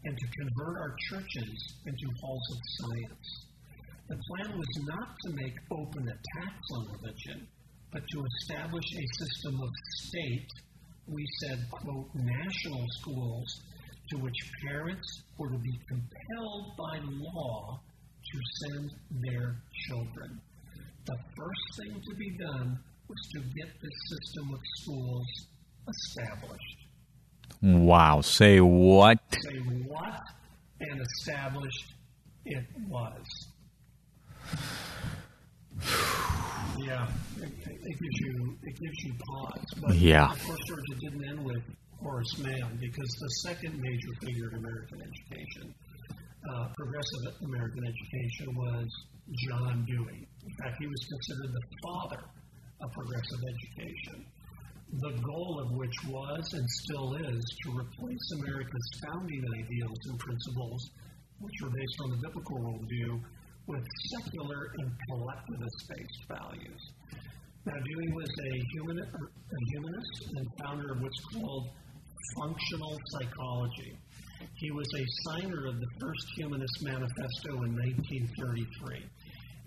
and 0.05 0.17
to 0.17 0.25
convert 0.39 0.77
our 0.77 0.95
churches 1.09 1.73
into 1.85 2.07
halls 2.21 2.51
of 2.51 2.57
science. 2.79 3.45
The 4.09 4.17
plan 4.27 4.57
was 4.57 4.67
not 4.87 5.09
to 5.25 5.33
make 5.33 5.53
open 5.71 6.07
attacks 6.07 6.67
on 6.73 6.87
religion, 7.01 7.47
but 7.91 8.01
to 8.07 8.25
establish 8.25 8.85
a 8.95 9.25
system 9.25 9.61
of 9.61 9.69
state, 9.97 10.47
we 11.07 11.25
said, 11.41 11.59
quote, 11.71 12.09
national 12.15 12.85
schools 12.99 13.61
to 14.09 14.17
which 14.17 14.51
parents 14.65 15.23
were 15.37 15.49
to 15.49 15.57
be 15.57 15.79
compelled 15.87 16.65
by 16.77 16.99
law 17.03 17.79
to 18.31 18.39
send 18.61 18.91
their 19.21 19.55
children. 19.87 20.39
The 21.05 21.17
first 21.35 21.79
thing 21.79 22.01
to 22.01 22.15
be 22.15 22.37
done 22.37 22.79
was 23.07 23.19
to 23.33 23.39
get 23.39 23.69
this 23.81 23.97
system 24.09 24.53
of 24.53 24.59
schools 24.81 25.27
established. 25.87 26.86
Wow. 27.61 28.21
Say 28.21 28.59
what? 28.59 29.19
Say 29.31 29.57
what 29.87 30.21
and 30.79 31.01
established 31.01 31.93
it 32.45 32.63
was. 32.87 33.47
Yeah, 36.79 37.07
it, 37.41 37.51
it 37.65 37.99
gives 37.99 38.19
you 38.21 38.57
it 38.63 38.79
gives 38.79 39.03
you 39.03 39.13
pause. 39.27 39.65
But 39.81 39.95
Yeah. 39.95 40.31
of 40.31 40.43
course, 40.43 40.59
George, 40.67 40.83
it 40.91 40.99
didn't 40.99 41.27
end 41.27 41.43
with 41.43 41.63
Horace 42.01 42.37
Mann 42.39 42.77
because 42.79 43.09
the 43.19 43.29
second 43.49 43.79
major 43.81 44.09
figure 44.21 44.49
in 44.51 44.55
American 44.59 45.01
education, 45.01 45.73
uh, 46.49 46.67
progressive 46.75 47.41
American 47.43 47.83
education, 47.85 48.55
was 48.55 48.87
John 49.49 49.85
Dewey. 49.85 50.27
In 50.45 50.53
fact, 50.63 50.77
he 50.79 50.87
was 50.87 50.99
considered 51.09 51.51
the 51.53 51.63
father 51.83 52.23
of 52.81 52.91
progressive 52.91 53.39
education. 53.43 54.25
The 54.93 55.11
goal 55.11 55.59
of 55.59 55.71
which 55.71 55.95
was 56.07 56.53
and 56.53 56.69
still 56.69 57.15
is 57.15 57.43
to 57.63 57.71
replace 57.77 58.31
America's 58.39 58.89
founding 59.03 59.43
ideals 59.59 59.99
and 60.05 60.17
principles, 60.17 60.89
which 61.39 61.53
were 61.61 61.69
based 61.69 61.97
on 62.03 62.09
the 62.11 62.17
biblical 62.27 62.57
worldview, 62.57 63.21
with 63.67 63.83
secular 64.09 64.71
and 64.79 64.91
collectivist 65.09 65.89
based 65.89 66.23
values. 66.29 66.81
Now, 67.65 67.73
Dewey 67.73 68.13
was 68.13 68.29
a, 68.29 68.51
human, 68.71 68.99
a 68.99 69.71
humanist 69.71 70.31
and 70.37 70.47
founder 70.63 70.93
of 70.93 71.01
what's 71.01 71.19
called 71.35 71.67
functional 72.35 72.97
psychology. 73.07 73.97
He 74.55 74.71
was 74.71 74.87
a 74.95 75.05
signer 75.25 75.67
of 75.67 75.79
the 75.79 75.87
first 75.99 76.27
Humanist 76.37 76.81
Manifesto 76.81 77.63
in 77.63 77.75
1933. 77.75 79.03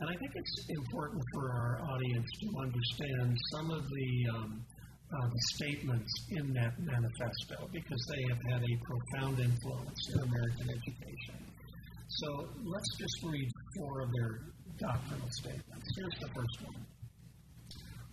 And 0.00 0.09
I 0.09 0.15
think 0.17 0.33
it's 0.35 0.67
important 0.71 1.23
for 1.35 1.53
our 1.53 1.81
audience 1.93 2.27
to 2.41 2.49
understand 2.59 3.39
some 3.53 3.71
of 3.71 3.85
the, 3.85 4.29
um, 4.35 4.65
the 5.11 5.40
statements 5.55 6.12
in 6.31 6.52
that 6.55 6.79
manifesto 6.79 7.69
because 7.73 8.07
they 8.07 8.23
have 8.29 8.38
had 8.52 8.62
a 8.62 8.76
profound 8.85 9.40
influence 9.40 10.09
in 10.14 10.21
American 10.21 10.71
education. 10.71 11.35
So 12.09 12.49
let's 12.64 12.97
just 12.97 13.23
read 13.25 13.49
four 13.76 14.02
of 14.02 14.09
their 14.12 14.40
doctrinal 14.79 15.29
statements. 15.31 15.87
Here's 15.97 16.21
the 16.21 16.29
first 16.29 16.62
one. 16.64 16.87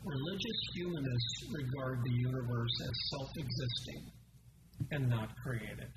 Religious 0.06 0.60
humanists 0.74 1.46
regard 1.52 2.00
the 2.04 2.12
universe 2.12 2.82
as 2.82 2.92
self 3.12 3.30
existing 3.38 4.12
and 4.92 5.10
not 5.10 5.30
created. 5.44 5.90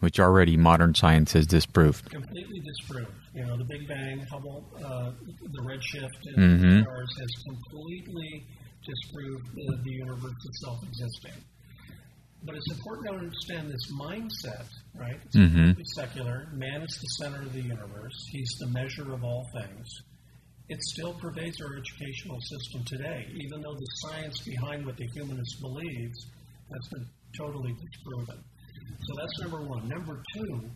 Which 0.00 0.18
already 0.18 0.56
modern 0.56 0.94
science 0.94 1.34
has 1.34 1.46
disproved. 1.46 2.10
Completely 2.10 2.60
disproved. 2.60 3.12
You 3.34 3.44
know, 3.44 3.58
the 3.58 3.64
Big 3.64 3.86
Bang, 3.86 4.24
Hubble, 4.30 4.64
uh, 4.82 5.10
the 5.42 5.62
redshift 5.62 6.26
in 6.34 6.58
Mhm. 6.60 6.82
stars 6.82 7.16
has 7.20 7.44
completely 7.44 8.46
disproved 8.84 9.54
the, 9.54 9.76
the 9.84 9.90
universe 9.90 10.32
is 10.44 10.60
self 10.64 10.82
existing. 10.82 11.42
But 12.42 12.54
it's 12.56 12.70
important 12.72 13.06
to 13.08 13.14
understand 13.14 13.70
this 13.70 13.92
mindset, 13.92 14.66
right? 14.94 15.20
It's 15.26 15.36
Mhm. 15.36 15.76
secular. 15.94 16.48
Man 16.54 16.82
is 16.82 16.98
the 17.00 17.24
center 17.24 17.42
of 17.42 17.52
the 17.52 17.60
universe, 17.62 18.26
he's 18.30 18.50
the 18.60 18.68
measure 18.68 19.12
of 19.12 19.22
all 19.22 19.46
things. 19.52 19.88
It 20.70 20.80
still 20.84 21.12
pervades 21.14 21.60
our 21.60 21.76
educational 21.76 22.40
system 22.40 22.84
today, 22.86 23.26
even 23.34 23.60
though 23.60 23.74
the 23.74 23.86
science 24.02 24.38
behind 24.44 24.86
what 24.86 24.96
the 24.96 25.06
humanist 25.08 25.60
believes 25.60 26.26
has 26.72 26.88
been 26.88 27.06
totally 27.36 27.74
disproven. 27.74 28.42
So 29.02 29.14
that's 29.16 29.38
number 29.40 29.62
one. 29.62 29.88
Number 29.88 30.22
two, 30.34 30.70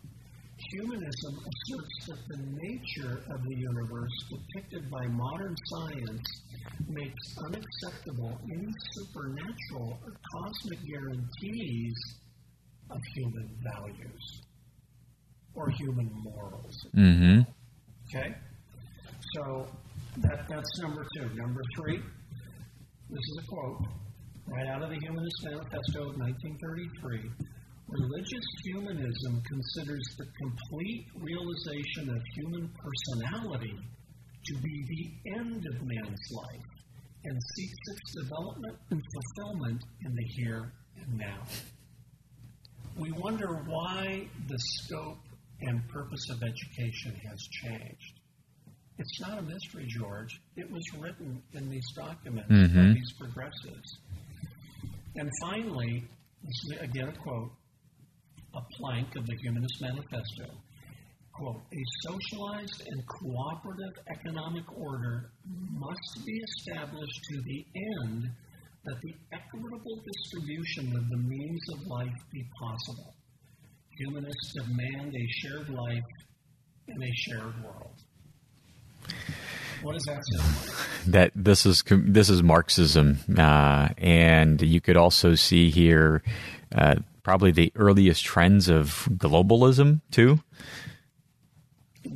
Humanism 0.56 1.34
asserts 1.34 2.06
that 2.06 2.18
the 2.28 2.38
nature 2.62 3.22
of 3.30 3.42
the 3.42 3.54
universe 3.54 4.24
depicted 4.30 4.90
by 4.90 5.06
modern 5.08 5.54
science 5.64 6.42
makes 6.88 7.38
unacceptable 7.38 8.38
any 8.50 8.72
supernatural 8.92 9.98
or 10.04 10.12
cosmic 10.32 10.78
guarantees 10.86 11.94
of 12.90 13.00
human 13.14 13.50
values 13.72 14.42
or 15.54 15.70
human 15.70 16.10
morals. 16.22 16.86
Mm-hmm. 16.96 17.40
Okay? 18.08 18.34
So 19.34 19.66
that, 20.18 20.48
that's 20.48 20.78
number 20.80 21.06
two. 21.16 21.28
Number 21.34 21.62
three, 21.76 22.00
this 23.10 23.18
is 23.18 23.38
a 23.42 23.46
quote 23.48 23.86
right 24.46 24.66
out 24.66 24.82
of 24.82 24.90
the 24.90 24.96
Humanist 24.96 25.44
Manifesto 25.44 26.10
of 26.10 26.18
1933. 26.18 27.30
Religious 28.00 28.44
humanism 28.64 29.40
considers 29.46 30.02
the 30.18 30.26
complete 30.42 31.06
realization 31.20 32.10
of 32.10 32.20
human 32.34 32.68
personality 32.76 33.78
to 34.46 34.54
be 34.58 34.84
the 34.88 35.30
end 35.32 35.64
of 35.64 35.86
man's 35.86 36.30
life 36.32 36.66
and 37.24 37.38
seeks 37.54 37.78
its 37.86 38.14
development 38.22 38.76
and 38.90 39.00
fulfillment 39.14 39.80
in 40.04 40.12
the 40.12 40.24
here 40.24 40.72
and 41.00 41.18
now. 41.18 41.38
We 42.96 43.12
wonder 43.12 43.62
why 43.66 44.26
the 44.48 44.58
scope 44.58 45.18
and 45.60 45.88
purpose 45.88 46.30
of 46.30 46.42
education 46.42 47.14
has 47.30 47.46
changed. 47.62 48.20
It's 48.98 49.20
not 49.20 49.38
a 49.38 49.42
mystery, 49.42 49.86
George. 49.86 50.40
It 50.56 50.68
was 50.68 50.82
written 50.98 51.40
in 51.52 51.70
these 51.70 51.86
documents 51.96 52.50
mm-hmm. 52.50 52.88
by 52.88 52.94
these 52.94 53.12
progressives. 53.12 53.98
And 55.14 55.30
finally, 55.42 56.04
this 56.42 56.64
is 56.64 56.80
again 56.80 57.08
a 57.08 57.12
quote, 57.12 57.52
a 58.54 58.62
plank 58.76 59.16
of 59.16 59.26
the 59.26 59.36
Humanist 59.36 59.80
Manifesto. 59.80 60.46
Quote, 61.32 61.62
a 61.72 61.82
socialized 62.08 62.82
and 62.86 63.02
cooperative 63.06 63.94
economic 64.08 64.64
order 64.78 65.30
must 65.72 66.24
be 66.24 66.38
established 66.38 67.20
to 67.30 67.42
the 67.42 67.66
end 67.74 68.30
that 68.84 69.00
the 69.02 69.14
equitable 69.32 70.02
distribution 70.12 70.96
of 70.96 71.08
the 71.08 71.16
means 71.16 71.60
of 71.72 71.86
life 71.86 72.12
be 72.32 72.44
possible. 72.60 73.14
Humanists 73.98 74.54
demand 74.54 75.14
a 75.14 75.26
shared 75.28 75.68
life 75.70 76.02
in 76.88 77.02
a 77.02 77.12
shared 77.14 77.64
world. 77.64 77.94
What 79.82 79.94
does 79.94 80.04
that 80.04 80.22
say? 80.24 81.10
That 81.10 81.32
this 81.34 81.66
is 81.66 81.82
this 81.88 82.30
is 82.30 82.42
Marxism, 82.42 83.18
uh, 83.36 83.88
and 83.98 84.62
you 84.62 84.80
could 84.80 84.96
also 84.96 85.34
see 85.34 85.70
here 85.70 86.22
uh, 86.74 86.96
probably 87.24 87.50
the 87.50 87.72
earliest 87.74 88.24
trends 88.24 88.68
of 88.68 89.08
globalism 89.10 90.02
too. 90.12 90.38
Yeah, 92.04 92.12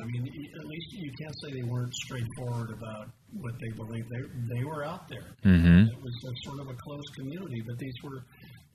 I 0.00 0.04
mean, 0.04 0.48
at 0.58 0.66
least 0.66 0.92
you 0.92 1.12
can't 1.20 1.34
say 1.42 1.52
they 1.52 1.68
weren't 1.68 1.94
straightforward 1.94 2.70
about 2.70 3.10
what 3.32 3.54
they 3.60 3.70
believed. 3.76 4.08
They 4.08 4.54
they 4.54 4.64
were 4.64 4.84
out 4.84 5.08
there. 5.08 5.26
Mm-hmm. 5.44 5.88
It 5.88 6.02
was 6.02 6.14
a, 6.24 6.48
sort 6.48 6.60
of 6.60 6.68
a 6.68 6.74
closed 6.74 7.14
community, 7.16 7.60
but 7.66 7.76
these 7.78 7.94
were 8.02 8.22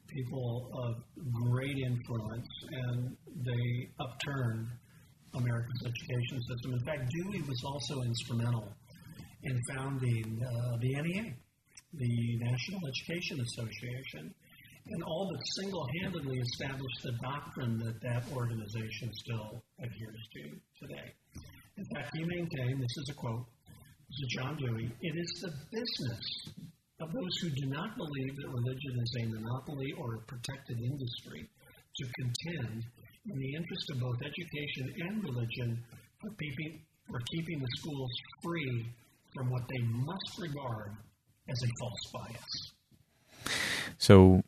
people 0.07 0.69
of 0.73 0.95
great 1.49 1.77
influence, 1.77 2.47
and 2.71 3.15
they 3.43 3.89
upturned 3.99 4.67
America's 5.33 5.81
education 5.85 6.41
system. 6.41 6.73
In 6.73 6.79
fact, 6.85 7.09
Dewey 7.11 7.41
was 7.47 7.63
also 7.63 8.01
instrumental 8.01 8.67
in 9.43 9.61
founding 9.73 10.41
uh, 10.43 10.77
the 10.81 10.95
NEA, 11.01 11.33
the 11.93 12.37
National 12.37 12.79
Education 12.87 13.39
Association, 13.39 14.33
and 14.87 15.03
all 15.03 15.31
but 15.31 15.41
single 15.61 15.87
handedly 16.01 16.37
established 16.39 17.01
the 17.03 17.11
doctrine 17.21 17.77
that 17.79 17.99
that 18.01 18.23
organization 18.33 19.11
still 19.13 19.63
adheres 19.79 20.27
to 20.33 20.85
today. 20.85 21.13
In 21.77 21.85
fact, 21.93 22.11
he 22.15 22.23
maintained 22.23 22.81
this 22.81 22.97
is 22.97 23.09
a 23.09 23.13
quote, 23.13 23.45
this 24.09 24.19
is 24.19 24.27
John 24.37 24.57
Dewey 24.57 24.91
it 25.01 25.15
is 25.17 25.41
the 25.41 25.51
business 25.71 26.49
of 27.01 27.11
those 27.11 27.35
who 27.41 27.49
do 27.49 27.67
not 27.67 27.97
believe 27.97 28.35
that 28.37 28.47
religion 28.47 28.99
is 29.01 29.15
a 29.19 29.25
monopoly 29.25 29.93
or 29.97 30.15
a 30.15 30.19
protected 30.19 30.79
industry 30.79 31.49
to 31.97 32.05
contend 32.19 32.83
in 33.27 33.39
the 33.39 33.55
interest 33.55 33.89
of 33.91 33.99
both 33.99 34.21
education 34.21 34.93
and 35.01 35.23
religion 35.23 35.83
for 36.21 36.29
for 37.09 37.19
keeping 37.31 37.59
the 37.59 37.67
schools 37.77 38.09
free 38.43 38.85
from 39.35 39.49
what 39.49 39.63
they 39.67 39.83
must 39.83 40.39
regard 40.39 40.91
as 41.49 41.61
a 41.63 41.67
false 41.79 42.11
bias. 42.13 42.73
So 43.97 44.43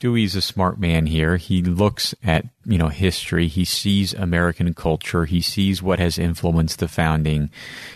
Dewey's 0.00 0.34
a 0.34 0.40
smart 0.40 0.80
man 0.80 1.04
here. 1.06 1.36
He 1.36 1.62
looks 1.62 2.14
at, 2.24 2.46
you 2.64 2.78
know, 2.78 2.88
history. 2.88 3.48
He 3.48 3.66
sees 3.66 4.14
American 4.14 4.72
culture. 4.72 5.26
He 5.26 5.42
sees 5.42 5.82
what 5.82 5.98
has 5.98 6.18
influenced 6.18 6.78
the 6.78 6.88
founding. 6.88 7.50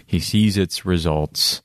He 0.04 0.20
sees 0.20 0.58
its 0.58 0.84
results. 0.84 1.62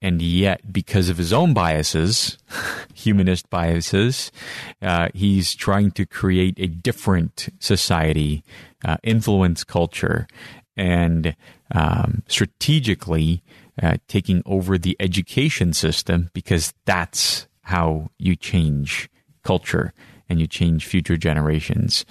And 0.00 0.22
yet, 0.22 0.72
because 0.72 1.10
of 1.10 1.18
his 1.18 1.32
own 1.32 1.52
biases, 1.52 2.38
humanist 2.94 3.50
biases, 3.50 4.32
uh, 4.80 5.08
he's 5.12 5.54
trying 5.54 5.90
to 5.92 6.06
create 6.06 6.58
a 6.58 6.66
different 6.66 7.50
society, 7.58 8.44
uh, 8.82 8.96
influence 9.02 9.62
culture, 9.62 10.26
and 10.74 11.36
um, 11.70 12.22
strategically 12.28 13.42
uh, 13.82 13.98
taking 14.08 14.42
over 14.46 14.78
the 14.78 14.96
education 14.98 15.74
system 15.74 16.30
because 16.32 16.72
that's 16.86 17.46
how 17.62 18.10
you 18.18 18.36
change 18.36 19.10
culture 19.44 19.92
and 20.28 20.40
you 20.40 20.46
change 20.46 20.86
future 20.86 21.16
generations. 21.16 22.04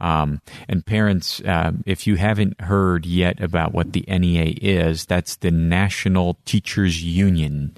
Um, 0.00 0.40
and 0.68 0.84
parents, 0.84 1.40
uh, 1.42 1.72
if 1.86 2.06
you 2.06 2.16
haven't 2.16 2.60
heard 2.60 3.06
yet 3.06 3.40
about 3.40 3.72
what 3.72 3.92
the 3.92 4.04
NEA 4.08 4.54
is, 4.60 5.06
that's 5.06 5.36
the 5.36 5.50
National 5.50 6.38
Teachers 6.44 7.02
Union. 7.02 7.76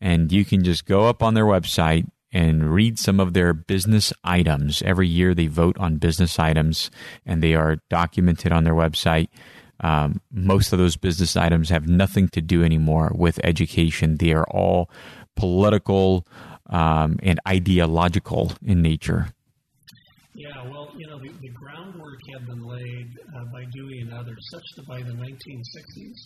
And 0.00 0.30
you 0.30 0.44
can 0.44 0.62
just 0.62 0.86
go 0.86 1.08
up 1.08 1.22
on 1.22 1.34
their 1.34 1.44
website 1.44 2.06
and 2.32 2.72
read 2.72 2.98
some 2.98 3.18
of 3.18 3.32
their 3.32 3.52
business 3.52 4.12
items. 4.22 4.82
Every 4.82 5.08
year 5.08 5.34
they 5.34 5.46
vote 5.46 5.76
on 5.78 5.96
business 5.96 6.38
items 6.38 6.90
and 7.24 7.42
they 7.42 7.54
are 7.54 7.78
documented 7.88 8.52
on 8.52 8.64
their 8.64 8.74
website. 8.74 9.28
Um, 9.80 10.20
most 10.30 10.72
of 10.72 10.78
those 10.78 10.96
business 10.96 11.36
items 11.36 11.68
have 11.70 11.88
nothing 11.88 12.28
to 12.28 12.40
do 12.40 12.64
anymore 12.64 13.12
with 13.14 13.40
education. 13.44 14.16
They 14.16 14.32
are 14.32 14.46
all 14.50 14.90
political, 15.36 16.26
um, 16.70 17.18
and 17.22 17.40
ideological 17.46 18.52
in 18.64 18.82
nature. 18.82 19.28
Yeah, 20.34 20.68
well, 20.70 20.92
you 20.96 21.06
know, 21.06 21.18
the, 21.18 21.32
the 21.40 21.48
groundwork 21.48 22.20
had 22.32 22.46
been 22.46 22.62
laid 22.66 23.08
uh, 23.34 23.44
by 23.52 23.64
Dewey 23.72 24.00
and 24.00 24.12
others, 24.12 24.36
such 24.50 24.64
that 24.76 24.86
by 24.86 25.00
the 25.00 25.12
1960s, 25.12 26.18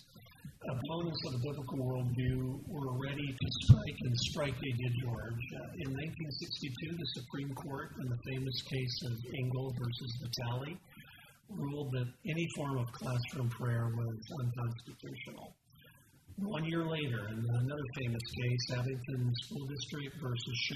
opponents 0.68 1.20
of 1.26 1.32
the 1.32 1.38
biblical 1.38 1.78
worldview 1.78 2.58
were 2.66 2.92
ready 2.98 3.28
to 3.40 3.48
strike, 3.62 3.98
and 4.02 4.16
strike 4.18 4.54
they 4.60 4.72
did, 4.72 4.92
George. 5.02 5.44
Uh, 5.54 5.86
in 5.86 5.94
1962, 5.94 6.96
the 6.96 7.06
Supreme 7.22 7.54
Court, 7.54 7.92
in 8.02 8.08
the 8.10 8.18
famous 8.26 8.62
case 8.62 9.02
of 9.06 9.12
Engel 9.38 9.74
versus 9.78 10.18
Vitale, 10.20 10.76
ruled 11.48 11.92
that 11.92 12.06
any 12.26 12.48
form 12.56 12.78
of 12.78 12.90
classroom 12.92 13.48
prayer 13.48 13.92
was 13.96 14.18
unconstitutional. 14.40 15.54
One 16.42 16.64
year 16.64 16.86
later, 16.86 17.28
in 17.28 17.38
another 17.38 17.88
famous 17.96 18.22
case, 18.22 18.78
Abington 18.78 19.32
School 19.42 19.66
District 19.66 20.16
versus 20.22 20.72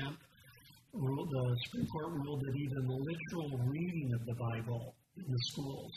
ruled, 0.93 1.29
the 1.31 1.57
Supreme 1.65 1.87
Court 1.87 2.13
ruled 2.13 2.41
that 2.41 2.55
even 2.55 2.87
the 2.87 2.93
literal 2.93 3.59
reading 3.67 4.13
of 4.13 4.27
the 4.27 4.35
Bible 4.35 4.95
in 5.17 5.25
the 5.27 5.39
schools 5.53 5.93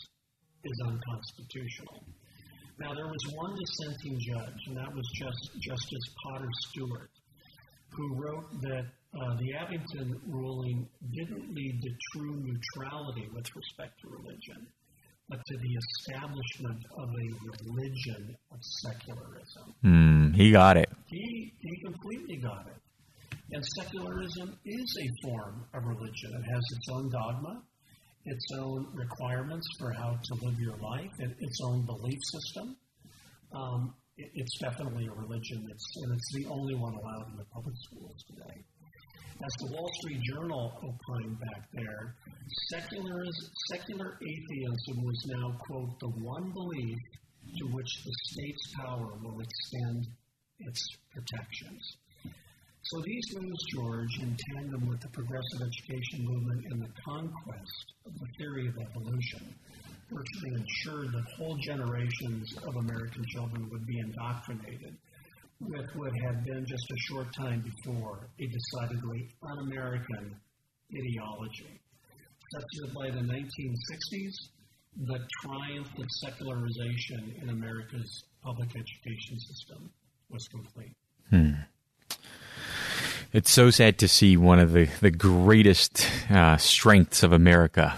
is 0.64 0.82
unconstitutional. 0.86 2.02
Now, 2.80 2.94
there 2.94 3.08
was 3.08 3.34
one 3.36 3.56
dissenting 3.60 4.18
judge, 4.20 4.60
and 4.68 4.78
that 4.78 4.94
was 4.96 5.06
just, 5.14 5.60
Justice 5.60 6.16
Potter 6.24 6.50
Stewart, 6.70 7.10
who 7.92 8.16
wrote 8.16 8.62
that 8.62 8.86
uh, 9.20 9.36
the 9.38 9.54
Abington 9.54 10.22
ruling 10.28 10.88
didn't 11.14 11.54
lead 11.54 11.82
to 11.82 11.90
true 12.14 12.38
neutrality 12.38 13.28
with 13.34 13.54
respect 13.54 14.00
to 14.02 14.08
religion 14.10 14.68
but 15.30 15.40
to 15.46 15.58
the 15.58 15.76
establishment 15.76 16.86
of 16.98 17.10
a 17.10 17.28
religion 17.66 18.36
of 18.52 18.60
secularism. 18.62 19.74
Mm, 19.84 20.36
he 20.36 20.52
got 20.52 20.78
it. 20.78 20.90
He, 21.08 21.54
he 21.60 21.82
completely 21.84 22.38
got 22.38 22.68
it. 22.68 23.36
And 23.52 23.64
secularism 23.78 24.58
is 24.66 24.98
a 25.02 25.28
form 25.28 25.66
of 25.74 25.84
religion. 25.86 26.34
It 26.34 26.50
has 26.50 26.64
its 26.76 26.90
own 26.92 27.10
dogma, 27.10 27.62
its 28.26 28.46
own 28.58 28.88
requirements 28.94 29.68
for 29.80 29.92
how 29.92 30.18
to 30.22 30.46
live 30.46 30.60
your 30.60 30.78
life, 30.78 31.12
and 31.20 31.34
its 31.40 31.60
own 31.64 31.86
belief 31.86 32.20
system. 32.24 32.76
Um, 33.54 33.94
it, 34.18 34.32
it's 34.34 34.60
definitely 34.60 35.08
a 35.08 35.14
religion, 35.14 35.66
it's, 35.70 35.86
and 36.04 36.14
it's 36.14 36.34
the 36.34 36.46
only 36.48 36.76
one 36.76 36.94
allowed 36.94 37.32
in 37.32 37.38
the 37.38 37.46
public 37.54 37.76
schools 37.86 38.24
today 38.28 38.64
as 39.44 39.54
the 39.60 39.74
Wall 39.74 39.90
Street 40.00 40.22
Journal 40.24 40.74
opined 40.84 41.40
back 41.40 41.64
there, 41.74 42.16
secular, 42.70 43.24
secular 43.70 44.18
atheism 44.22 45.04
was 45.04 45.26
now, 45.28 45.56
quote, 45.60 46.00
the 46.00 46.10
one 46.24 46.52
belief 46.52 46.98
to 47.58 47.66
which 47.68 48.04
the 48.04 48.14
state's 48.24 48.74
power 48.74 49.14
will 49.22 49.40
extend 49.40 50.08
its 50.60 50.98
protections. 51.14 51.98
So 52.82 53.02
these 53.06 53.36
moves, 53.36 53.64
George, 53.76 54.20
in 54.22 54.38
tandem 54.54 54.88
with 54.88 55.02
the 55.02 55.10
progressive 55.10 55.62
education 55.62 56.26
movement 56.26 56.66
and 56.72 56.82
the 56.82 56.94
conquest 57.06 57.94
of 58.06 58.14
the 58.14 58.28
theory 58.38 58.68
of 58.68 58.76
evolution, 58.90 59.54
virtually 60.10 60.56
ensured 60.56 61.12
that 61.12 61.26
whole 61.38 61.58
generations 61.58 62.56
of 62.66 62.76
American 62.76 63.26
children 63.28 63.70
would 63.70 63.86
be 63.86 64.00
indoctrinated 64.00 64.96
with 65.60 65.90
what 65.96 66.12
had 66.24 66.44
been 66.46 66.66
just 66.66 66.92
a 66.92 66.98
short 67.10 67.28
time 67.34 67.62
before 67.62 68.28
a 68.40 68.48
decidedly 68.48 69.30
un 69.44 69.58
American 69.60 70.36
ideology. 70.96 71.82
Such 72.54 72.64
that 72.82 72.94
by 72.94 73.10
the 73.10 73.22
1960s, 73.22 74.34
the 75.06 75.20
triumph 75.44 75.90
of 75.98 76.06
secularization 76.24 77.36
in 77.42 77.50
America's 77.50 78.24
public 78.44 78.70
education 78.70 79.40
system 79.40 79.92
was 80.30 80.48
complete. 80.48 80.96
Hmm. 81.30 81.52
It's 83.34 83.52
so 83.52 83.70
sad 83.70 83.98
to 84.00 84.08
see 84.08 84.38
one 84.38 84.60
of 84.60 84.72
the, 84.72 84.88
the 85.02 85.12
greatest 85.12 86.08
uh, 86.30 86.58
strengths 86.58 87.24
of 87.24 87.34
America 87.34 87.96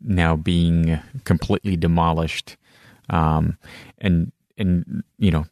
now 0.00 0.36
being 0.36 1.00
completely 1.24 1.76
demolished. 1.76 2.56
Um, 3.10 3.58
and, 3.98 4.30
and, 4.56 5.02
you 5.18 5.32
know, 5.32 5.46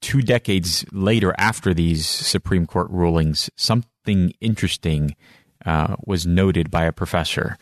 two 0.00 0.22
decades 0.22 0.84
later 0.92 1.34
after 1.38 1.74
these 1.74 2.06
Supreme 2.06 2.66
Court 2.66 2.90
rulings, 2.90 3.50
something 3.56 4.32
interesting 4.40 5.16
uh, 5.64 5.96
was 6.06 6.26
noted 6.26 6.70
by 6.70 6.84
a 6.84 6.92
professor. 6.92 7.58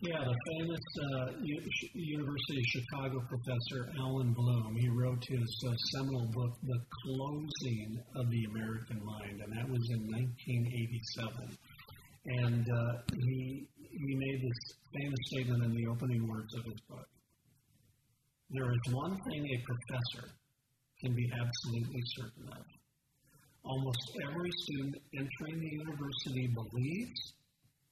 Yeah, 0.00 0.18
the 0.24 0.36
famous 0.58 0.80
uh, 1.00 1.30
University 1.94 2.58
of 2.58 2.64
Chicago 2.66 3.24
professor 3.28 3.90
Allan 3.98 4.32
Bloom. 4.34 4.76
He 4.76 4.88
wrote 4.88 5.24
his 5.24 5.64
uh, 5.66 5.74
seminal 5.92 6.26
book, 6.32 6.52
The 6.64 6.78
Closing 7.02 7.98
of 8.14 8.30
the 8.30 8.44
American 8.44 9.02
Mind, 9.04 9.40
and 9.42 9.52
that 9.56 9.68
was 9.68 9.88
in 9.90 10.06
1987. 10.06 11.58
And 12.26 12.66
uh, 12.68 12.92
he 13.24 13.68
he 13.78 14.14
made 14.14 14.42
this 14.42 14.76
famous 14.94 15.18
statement 15.32 15.64
in 15.64 15.74
the 15.74 15.86
opening 15.86 16.28
words 16.28 16.54
of 16.54 16.64
his 16.64 16.80
book. 16.88 17.08
There 18.50 18.70
is 18.70 18.92
one 18.92 19.16
thing 19.22 19.46
a 19.46 19.62
professor 19.64 20.28
can 21.00 21.14
be 21.14 21.30
absolutely 21.32 22.02
certain 22.16 22.48
of. 22.52 22.64
Almost 23.64 24.18
every 24.22 24.50
student 24.62 24.96
entering 25.14 25.60
the 25.60 25.70
university 25.70 26.46
believes 26.48 27.32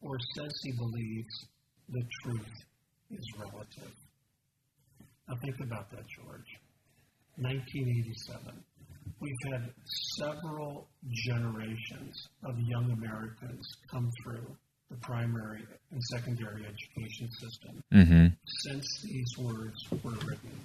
or 0.01 0.17
says 0.37 0.53
he 0.63 0.73
believes 0.73 1.47
the 1.89 2.03
truth 2.23 2.65
is 3.11 3.27
relative. 3.39 3.93
Now 5.29 5.37
think 5.43 5.61
about 5.61 5.91
that, 5.91 6.05
George. 6.09 6.59
1987. 7.37 8.65
We've 9.21 9.53
had 9.53 9.71
several 10.17 10.87
generations 11.27 12.29
of 12.45 12.59
young 12.61 12.91
Americans 12.93 13.67
come 13.91 14.11
through 14.23 14.57
the 14.91 14.97
primary 14.99 15.65
and 15.91 16.03
secondary 16.13 16.67
education 16.67 17.31
system 17.31 17.83
mm-hmm. 17.93 18.27
since 18.65 19.03
these 19.03 19.39
words 19.39 19.87
were 20.03 20.11
written. 20.11 20.61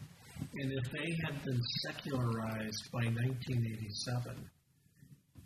And 0.54 0.72
if 0.74 0.92
they 0.92 1.18
had 1.26 1.44
been 1.44 1.62
secularized 1.84 2.92
by 2.92 3.06
1987, 3.06 4.50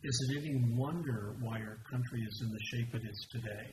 is 0.03 0.29
it 0.29 0.37
any 0.37 0.55
wonder 0.75 1.35
why 1.39 1.59
our 1.59 1.77
country 1.89 2.21
is 2.21 2.41
in 2.41 2.49
the 2.49 2.59
shape 2.59 2.93
it 2.93 3.03
is 3.09 3.27
today, 3.31 3.67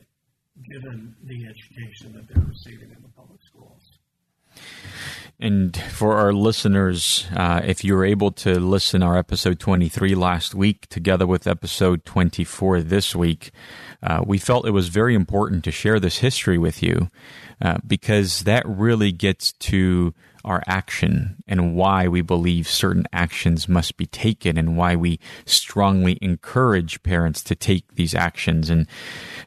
given 0.71 1.15
the 1.23 1.45
education 1.45 2.13
that 2.13 2.27
they're 2.27 2.45
receiving 2.45 2.89
in 2.89 3.01
the 3.01 3.09
public 3.15 3.39
schools? 3.43 3.99
And 5.39 5.75
for 5.75 6.17
our 6.17 6.31
listeners, 6.31 7.25
uh, 7.35 7.61
if 7.63 7.83
you 7.83 7.95
were 7.95 8.05
able 8.05 8.31
to 8.33 8.59
listen 8.59 9.01
our 9.01 9.17
episode 9.17 9.59
23 9.59 10.13
last 10.13 10.53
week 10.53 10.87
together 10.87 11.25
with 11.25 11.47
episode 11.47 12.05
24 12.05 12.81
this 12.81 13.15
week, 13.15 13.51
uh, 14.03 14.21
we 14.23 14.37
felt 14.37 14.67
it 14.67 14.71
was 14.71 14.89
very 14.89 15.15
important 15.15 15.63
to 15.63 15.71
share 15.71 15.99
this 15.99 16.19
history 16.19 16.59
with 16.59 16.83
you 16.83 17.09
uh, 17.59 17.77
because 17.85 18.43
that 18.43 18.63
really 18.67 19.11
gets 19.11 19.53
to 19.53 20.13
our 20.43 20.61
action 20.67 21.43
and 21.47 21.75
why 21.75 22.07
we 22.07 22.21
believe 22.21 22.67
certain 22.67 23.05
actions 23.13 23.67
must 23.67 23.97
be 23.97 24.05
taken 24.05 24.57
and 24.57 24.77
why 24.77 24.95
we 24.95 25.19
strongly 25.45 26.17
encourage 26.21 27.01
parents 27.03 27.43
to 27.43 27.55
take 27.55 27.95
these 27.95 28.15
actions. 28.15 28.69
And 28.69 28.87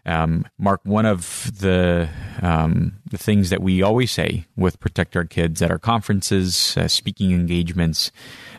um, 0.07 0.47
Mark, 0.59 0.81
one 0.85 1.07
of 1.07 1.51
the 1.59 2.09
um, 2.43 2.97
the 3.11 3.19
things 3.19 3.51
that 3.51 3.63
we 3.63 3.83
always 3.83 4.11
say 4.11 4.47
with 4.57 4.81
Protect 4.81 5.17
Our 5.17 5.25
Kids 5.25 5.63
at 5.63 5.71
our 5.71 5.79
conferences, 5.79 6.77
uh, 6.77 6.89
speaking 6.89 7.33
engagements, 7.33 8.11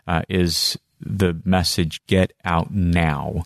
uh, 0.07 0.23
is 0.29 0.77
the 0.99 1.41
message 1.45 2.05
"Get 2.07 2.33
out 2.43 2.71
now." 2.71 3.43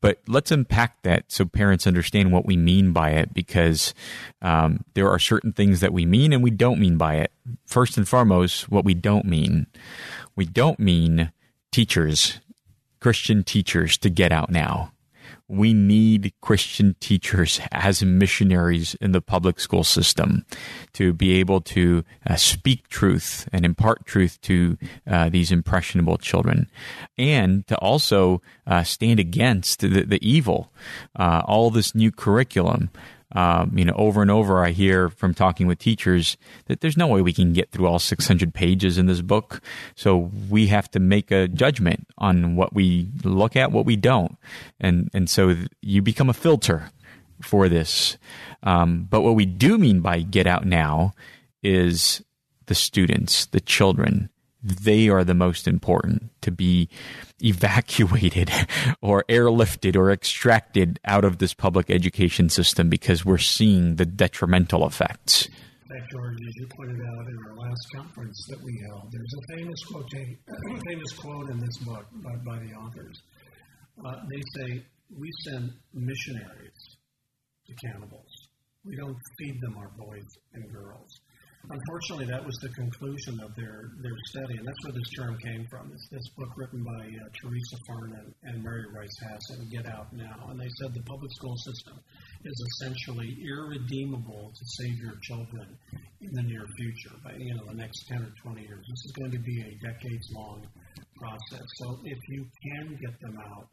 But 0.00 0.20
let's 0.28 0.52
unpack 0.52 1.02
that 1.02 1.24
so 1.32 1.44
parents 1.44 1.86
understand 1.86 2.32
what 2.32 2.46
we 2.46 2.56
mean 2.56 2.92
by 2.92 3.10
it 3.10 3.34
because 3.34 3.94
um, 4.40 4.84
there 4.94 5.10
are 5.10 5.18
certain 5.18 5.52
things 5.52 5.80
that 5.80 5.92
we 5.92 6.06
mean 6.06 6.32
and 6.32 6.42
we 6.42 6.50
don't 6.50 6.78
mean 6.78 6.96
by 6.96 7.16
it. 7.16 7.32
First 7.66 7.96
and 7.96 8.08
foremost, 8.08 8.70
what 8.70 8.84
we 8.84 8.94
don't 8.94 9.24
mean. 9.24 9.66
We 10.36 10.44
don't 10.44 10.78
mean 10.78 11.32
teachers, 11.72 12.38
Christian 13.00 13.42
teachers, 13.42 13.98
to 13.98 14.10
get 14.10 14.30
out 14.30 14.50
now 14.50 14.92
we 15.48 15.72
need 15.72 16.32
Christian 16.40 16.94
teachers 17.00 17.60
as 17.72 18.02
missionaries 18.02 18.94
in 19.00 19.12
the 19.12 19.20
public 19.20 19.58
school 19.60 19.84
system 19.84 20.44
to 20.92 21.12
be 21.12 21.38
able 21.40 21.60
to 21.62 22.04
uh, 22.26 22.36
speak 22.36 22.88
truth 22.88 23.48
and 23.52 23.64
impart 23.64 24.04
truth 24.04 24.40
to 24.42 24.76
uh, 25.06 25.28
these 25.30 25.50
impressionable 25.50 26.18
children, 26.18 26.70
and 27.16 27.66
to 27.66 27.76
also 27.78 28.42
uh, 28.66 28.82
stand 28.82 29.18
against 29.18 29.80
the, 29.80 30.04
the 30.04 30.18
evil. 30.28 30.70
Uh, 31.16 31.42
all 31.46 31.70
this 31.70 31.94
new 31.94 32.12
curriculum 32.12 32.90
um, 33.32 33.76
you 33.76 33.84
know, 33.84 33.94
over 33.96 34.22
and 34.22 34.30
over, 34.30 34.64
I 34.64 34.70
hear 34.70 35.10
from 35.10 35.34
talking 35.34 35.66
with 35.66 35.78
teachers 35.78 36.36
that 36.66 36.80
there's 36.80 36.96
no 36.96 37.06
way 37.06 37.20
we 37.20 37.32
can 37.32 37.52
get 37.52 37.70
through 37.70 37.86
all 37.86 37.98
600 37.98 38.54
pages 38.54 38.96
in 38.96 39.06
this 39.06 39.20
book. 39.20 39.60
So 39.94 40.30
we 40.48 40.68
have 40.68 40.90
to 40.92 41.00
make 41.00 41.30
a 41.30 41.48
judgment 41.48 42.06
on 42.16 42.56
what 42.56 42.72
we 42.72 43.08
look 43.24 43.54
at, 43.54 43.70
what 43.70 43.84
we 43.84 43.96
don't, 43.96 44.36
and 44.80 45.10
and 45.12 45.28
so 45.28 45.54
you 45.82 46.00
become 46.00 46.30
a 46.30 46.34
filter 46.34 46.90
for 47.42 47.68
this. 47.68 48.16
Um, 48.62 49.06
but 49.08 49.20
what 49.20 49.34
we 49.34 49.46
do 49.46 49.78
mean 49.78 50.00
by 50.00 50.20
get 50.20 50.46
out 50.46 50.66
now 50.66 51.12
is 51.62 52.22
the 52.66 52.74
students, 52.74 53.46
the 53.46 53.60
children. 53.60 54.30
They 54.62 55.08
are 55.08 55.22
the 55.22 55.34
most 55.34 55.68
important 55.68 56.30
to 56.42 56.50
be 56.50 56.88
evacuated 57.40 58.50
or 59.00 59.24
airlifted 59.28 59.94
or 59.94 60.10
extracted 60.10 60.98
out 61.04 61.24
of 61.24 61.38
this 61.38 61.54
public 61.54 61.90
education 61.90 62.48
system 62.48 62.88
because 62.88 63.24
we're 63.24 63.38
seeing 63.38 63.96
the 63.96 64.06
detrimental 64.06 64.84
effects. 64.86 65.48
That 65.88 66.02
George, 66.10 66.34
as 66.34 66.56
you 66.56 66.66
pointed 66.76 67.00
out 67.00 67.26
in 67.28 67.36
our 67.46 67.56
last 67.56 67.86
conference 67.94 68.46
that 68.50 68.62
we 68.62 68.78
held, 68.88 69.10
there's 69.10 69.32
a 69.32 69.56
famous 69.56 69.84
quote, 69.84 70.10
famous 70.86 71.12
quote 71.16 71.50
in 71.50 71.60
this 71.60 71.78
book 71.78 72.04
by, 72.12 72.34
by 72.44 72.58
the 72.58 72.74
authors. 72.74 73.22
Uh, 74.04 74.16
they 74.28 74.42
say, 74.56 74.82
"We 75.16 75.30
send 75.46 75.72
missionaries 75.94 76.96
to 77.66 77.74
cannibals. 77.86 78.48
We 78.84 78.96
don't 78.96 79.16
feed 79.38 79.60
them 79.62 79.78
our 79.78 79.90
boys 79.96 80.26
and 80.52 80.70
girls." 80.70 81.20
Unfortunately, 81.70 82.24
that 82.26 82.44
was 82.44 82.56
the 82.62 82.68
conclusion 82.70 83.40
of 83.40 83.54
their, 83.54 83.90
their 84.00 84.16
study, 84.30 84.56
and 84.56 84.66
that's 84.66 84.84
where 84.84 84.92
this 84.92 85.10
term 85.18 85.36
came 85.38 85.66
from. 85.68 85.90
It's 85.92 86.08
this 86.08 86.28
book 86.38 86.48
written 86.56 86.82
by 86.82 87.04
uh, 87.04 87.28
Theresa 87.34 87.76
Farnan 87.84 88.32
and 88.44 88.62
Mary 88.62 88.86
Rice 88.94 89.18
Hasson, 89.20 89.68
Get 89.70 89.86
Out 89.86 90.12
Now. 90.12 90.48
And 90.48 90.58
they 90.58 90.70
said 90.80 90.94
the 90.94 91.02
public 91.02 91.30
school 91.32 91.56
system 91.58 92.00
is 92.44 92.66
essentially 92.72 93.36
irredeemable 93.44 94.52
to 94.54 94.64
save 94.78 94.96
your 94.96 95.16
children 95.22 95.76
in 96.20 96.32
the 96.32 96.42
near 96.42 96.64
future, 96.78 97.14
by 97.22 97.34
you 97.36 97.54
know, 97.54 97.64
the 97.68 97.74
next 97.74 98.06
10 98.08 98.22
or 98.22 98.32
20 98.42 98.62
years. 98.62 98.86
This 98.88 99.04
is 99.04 99.12
going 99.12 99.32
to 99.32 99.38
be 99.38 99.60
a 99.60 99.72
decades 99.84 100.30
long 100.32 100.66
process. 101.18 101.66
So 101.76 101.98
if 102.04 102.18
you 102.28 102.46
can 102.64 102.96
get 102.96 103.20
them 103.20 103.36
out, 103.38 103.68